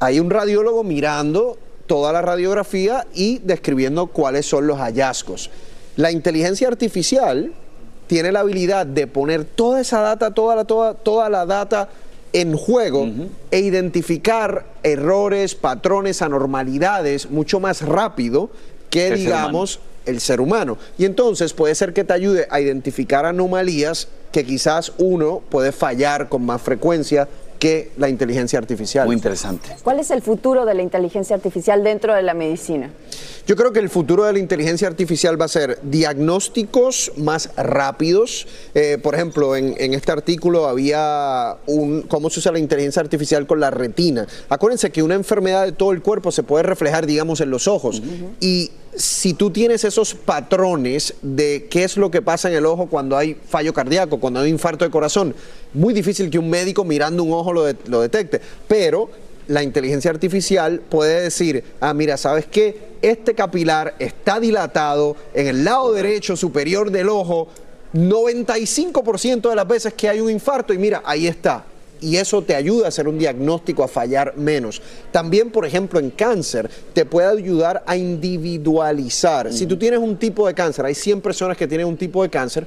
Hay 0.00 0.20
un 0.20 0.30
radiólogo 0.30 0.84
mirando 0.84 1.58
toda 1.86 2.12
la 2.12 2.22
radiografía 2.22 3.06
y 3.14 3.38
describiendo 3.38 4.06
cuáles 4.06 4.46
son 4.46 4.66
los 4.66 4.78
hallazgos. 4.78 5.50
La 5.96 6.10
inteligencia 6.10 6.68
artificial 6.68 7.52
tiene 8.06 8.32
la 8.32 8.40
habilidad 8.40 8.86
de 8.86 9.06
poner 9.06 9.44
toda 9.44 9.80
esa 9.80 10.00
data, 10.00 10.32
toda 10.32 10.56
la, 10.56 10.64
toda, 10.64 10.94
toda 10.94 11.28
la 11.28 11.46
data 11.46 11.88
en 12.32 12.56
juego 12.56 13.08
e 13.50 13.60
identificar 13.60 14.66
errores, 14.82 15.54
patrones, 15.54 16.22
anormalidades 16.22 17.30
mucho 17.30 17.60
más 17.60 17.82
rápido 17.82 18.50
que, 18.90 19.08
El 19.08 19.10
ser 19.10 19.18
digamos, 19.18 19.80
el 20.06 20.20
ser 20.20 20.40
humano. 20.40 20.78
Y 20.98 21.04
entonces 21.04 21.52
puede 21.52 21.74
ser 21.74 21.92
que 21.92 22.04
te 22.04 22.12
ayude 22.12 22.46
a 22.50 22.60
identificar 22.60 23.26
anomalías 23.26 24.08
que 24.32 24.44
quizás 24.44 24.92
uno 24.98 25.42
puede 25.48 25.72
fallar 25.72 26.28
con 26.28 26.44
más 26.44 26.62
frecuencia 26.62 27.28
que 27.62 27.92
la 27.96 28.08
inteligencia 28.08 28.58
artificial. 28.58 29.06
Muy 29.06 29.14
interesante. 29.14 29.76
¿Cuál 29.84 30.00
es 30.00 30.10
el 30.10 30.20
futuro 30.20 30.64
de 30.64 30.74
la 30.74 30.82
inteligencia 30.82 31.36
artificial 31.36 31.84
dentro 31.84 32.12
de 32.12 32.20
la 32.20 32.34
medicina? 32.34 32.90
Yo 33.46 33.54
creo 33.54 33.72
que 33.72 33.78
el 33.78 33.88
futuro 33.88 34.24
de 34.24 34.32
la 34.32 34.40
inteligencia 34.40 34.88
artificial 34.88 35.40
va 35.40 35.44
a 35.44 35.48
ser 35.48 35.78
diagnósticos 35.84 37.12
más 37.18 37.50
rápidos. 37.56 38.48
Eh, 38.74 38.98
por 39.00 39.14
ejemplo, 39.14 39.54
en, 39.54 39.76
en 39.78 39.94
este 39.94 40.10
artículo 40.10 40.66
había 40.66 41.56
un 41.66 42.02
cómo 42.02 42.30
se 42.30 42.40
usa 42.40 42.50
la 42.50 42.58
inteligencia 42.58 43.00
artificial 43.00 43.46
con 43.46 43.60
la 43.60 43.70
retina. 43.70 44.26
Acuérdense 44.48 44.90
que 44.90 45.04
una 45.04 45.14
enfermedad 45.14 45.64
de 45.64 45.70
todo 45.70 45.92
el 45.92 46.02
cuerpo 46.02 46.32
se 46.32 46.42
puede 46.42 46.64
reflejar, 46.64 47.06
digamos, 47.06 47.40
en 47.40 47.50
los 47.50 47.68
ojos. 47.68 48.02
Y 48.40 48.72
si 48.94 49.32
tú 49.34 49.50
tienes 49.50 49.84
esos 49.84 50.14
patrones 50.14 51.14
de 51.22 51.66
qué 51.70 51.84
es 51.84 51.96
lo 51.96 52.10
que 52.10 52.20
pasa 52.20 52.48
en 52.50 52.56
el 52.56 52.66
ojo 52.66 52.86
cuando 52.86 53.16
hay 53.16 53.34
fallo 53.34 53.72
cardíaco, 53.72 54.20
cuando 54.20 54.40
hay 54.40 54.50
infarto 54.50 54.84
de 54.84 54.90
corazón, 54.90 55.34
muy 55.74 55.94
difícil 55.94 56.30
que 56.30 56.38
un 56.38 56.48
médico 56.50 56.84
mirando 56.84 57.22
un 57.24 57.32
ojo 57.32 57.52
lo, 57.52 57.64
de- 57.64 57.76
lo 57.86 58.00
detecte. 58.00 58.40
Pero 58.68 59.08
la 59.48 59.62
inteligencia 59.62 60.10
artificial 60.10 60.80
puede 60.88 61.22
decir, 61.22 61.64
ah, 61.80 61.92
mira, 61.94 62.16
¿sabes 62.16 62.46
qué? 62.46 62.92
Este 63.02 63.34
capilar 63.34 63.94
está 63.98 64.38
dilatado 64.38 65.16
en 65.34 65.48
el 65.48 65.64
lado 65.64 65.92
derecho 65.92 66.36
superior 66.36 66.90
del 66.90 67.08
ojo 67.08 67.48
95% 67.94 69.48
de 69.50 69.56
las 69.56 69.66
veces 69.68 69.92
que 69.94 70.08
hay 70.08 70.20
un 70.20 70.30
infarto 70.30 70.72
y 70.72 70.78
mira, 70.78 71.02
ahí 71.04 71.26
está. 71.26 71.64
Y 72.00 72.16
eso 72.16 72.42
te 72.42 72.54
ayuda 72.56 72.86
a 72.86 72.88
hacer 72.88 73.06
un 73.06 73.16
diagnóstico, 73.16 73.84
a 73.84 73.88
fallar 73.88 74.36
menos. 74.36 74.82
También, 75.12 75.50
por 75.52 75.64
ejemplo, 75.64 76.00
en 76.00 76.10
cáncer, 76.10 76.68
te 76.92 77.04
puede 77.04 77.28
ayudar 77.28 77.84
a 77.86 77.96
individualizar. 77.96 79.52
Si 79.52 79.66
tú 79.66 79.76
tienes 79.76 80.00
un 80.00 80.16
tipo 80.16 80.46
de 80.48 80.54
cáncer, 80.54 80.84
hay 80.84 80.96
100 80.96 81.20
personas 81.20 81.56
que 81.56 81.68
tienen 81.68 81.86
un 81.86 81.96
tipo 81.96 82.22
de 82.24 82.28
cáncer, 82.28 82.66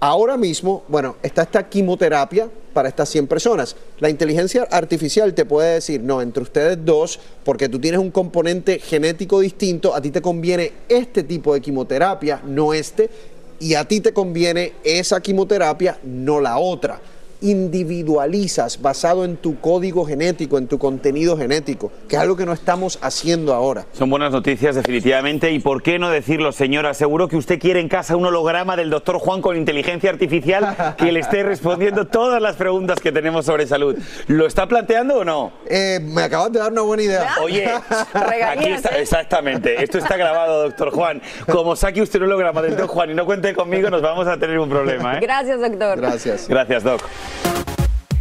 Ahora 0.00 0.36
mismo, 0.36 0.84
bueno, 0.86 1.16
está 1.24 1.42
esta 1.42 1.68
quimioterapia 1.68 2.48
para 2.72 2.88
estas 2.88 3.08
100 3.08 3.26
personas. 3.26 3.74
La 3.98 4.08
inteligencia 4.08 4.62
artificial 4.70 5.34
te 5.34 5.44
puede 5.44 5.74
decir, 5.74 6.00
no, 6.00 6.22
entre 6.22 6.44
ustedes 6.44 6.78
dos, 6.84 7.18
porque 7.42 7.68
tú 7.68 7.80
tienes 7.80 7.98
un 7.98 8.12
componente 8.12 8.78
genético 8.78 9.40
distinto, 9.40 9.96
a 9.96 10.00
ti 10.00 10.12
te 10.12 10.22
conviene 10.22 10.72
este 10.88 11.24
tipo 11.24 11.52
de 11.52 11.60
quimioterapia, 11.60 12.40
no 12.46 12.72
este, 12.72 13.10
y 13.58 13.74
a 13.74 13.86
ti 13.86 13.98
te 13.98 14.12
conviene 14.12 14.74
esa 14.84 15.20
quimioterapia, 15.20 15.98
no 16.04 16.40
la 16.40 16.58
otra. 16.58 17.00
Individualizas 17.40 18.82
basado 18.82 19.24
en 19.24 19.36
tu 19.36 19.60
código 19.60 20.04
genético, 20.04 20.58
en 20.58 20.66
tu 20.66 20.78
contenido 20.78 21.36
genético, 21.36 21.92
que 22.08 22.16
es 22.16 22.22
algo 22.22 22.36
que 22.36 22.46
no 22.46 22.52
estamos 22.52 22.98
haciendo 23.00 23.54
ahora. 23.54 23.86
Son 23.92 24.10
buenas 24.10 24.32
noticias, 24.32 24.74
definitivamente. 24.74 25.52
¿Y 25.52 25.58
por 25.60 25.82
qué 25.82 25.98
no 25.98 26.10
decirlo, 26.10 26.52
señora? 26.52 26.94
Seguro 26.94 27.28
que 27.28 27.36
usted 27.36 27.58
quiere 27.58 27.80
en 27.80 27.88
casa 27.88 28.16
un 28.16 28.26
holograma 28.26 28.76
del 28.76 28.90
doctor 28.90 29.18
Juan 29.18 29.40
con 29.40 29.56
inteligencia 29.56 30.10
artificial 30.10 30.94
que 30.96 31.12
le 31.12 31.20
esté 31.20 31.42
respondiendo 31.42 32.06
todas 32.06 32.42
las 32.42 32.56
preguntas 32.56 33.00
que 33.00 33.12
tenemos 33.12 33.46
sobre 33.46 33.66
salud. 33.66 33.96
¿Lo 34.26 34.46
está 34.46 34.66
planteando 34.66 35.18
o 35.18 35.24
no? 35.24 35.52
Eh, 35.68 36.00
me 36.02 36.22
acabas 36.22 36.52
de 36.52 36.58
dar 36.58 36.72
una 36.72 36.82
buena 36.82 37.02
idea. 37.02 37.34
Oye, 37.42 37.68
aquí 37.68 38.68
está, 38.70 38.98
exactamente. 38.98 39.82
Esto 39.82 39.98
está 39.98 40.16
grabado, 40.16 40.62
doctor 40.62 40.90
Juan. 40.90 41.22
Como 41.50 41.76
saque 41.76 42.02
usted 42.02 42.20
un 42.20 42.26
holograma 42.26 42.62
del 42.62 42.72
doctor 42.72 42.88
Juan 42.88 43.10
y 43.10 43.14
no 43.14 43.24
cuente 43.24 43.54
conmigo, 43.54 43.90
nos 43.90 44.02
vamos 44.02 44.26
a 44.26 44.36
tener 44.38 44.58
un 44.58 44.68
problema. 44.68 45.16
¿eh? 45.16 45.20
Gracias, 45.20 45.60
doctor. 45.60 46.00
Gracias. 46.00 46.48
Gracias, 46.48 46.82
Doc. 46.82 47.02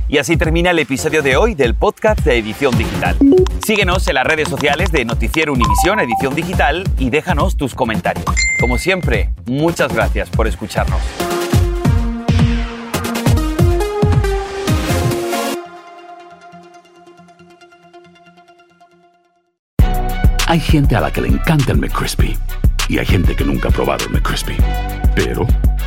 Y 0.09 0.19
así 0.19 0.37
termina 0.37 0.71
el 0.71 0.79
episodio 0.79 1.21
de 1.21 1.35
hoy 1.35 1.53
del 1.53 1.75
podcast 1.75 2.21
de 2.21 2.37
Edición 2.37 2.77
Digital. 2.77 3.17
Síguenos 3.65 4.07
en 4.07 4.15
las 4.15 4.25
redes 4.25 4.47
sociales 4.47 4.89
de 4.91 5.03
Noticiero 5.03 5.51
Univisión 5.51 5.99
Edición 5.99 6.33
Digital 6.33 6.85
y 6.97 7.09
déjanos 7.09 7.57
tus 7.57 7.75
comentarios. 7.75 8.25
Como 8.61 8.77
siempre, 8.77 9.31
muchas 9.45 9.93
gracias 9.93 10.29
por 10.29 10.47
escucharnos. 10.47 11.01
Hay 20.49 20.61
gente 20.61 20.95
a 20.95 21.01
la 21.01 21.11
que 21.11 21.19
le 21.19 21.27
encanta 21.27 21.73
el 21.73 21.77
McCrispy 21.77 22.37
y 22.87 22.99
hay 22.99 23.05
gente 23.05 23.35
que 23.35 23.43
nunca 23.43 23.67
ha 23.67 23.71
probado 23.71 24.05
el 24.05 24.11
McCrispy. 24.11 24.55
Pero 25.13 25.45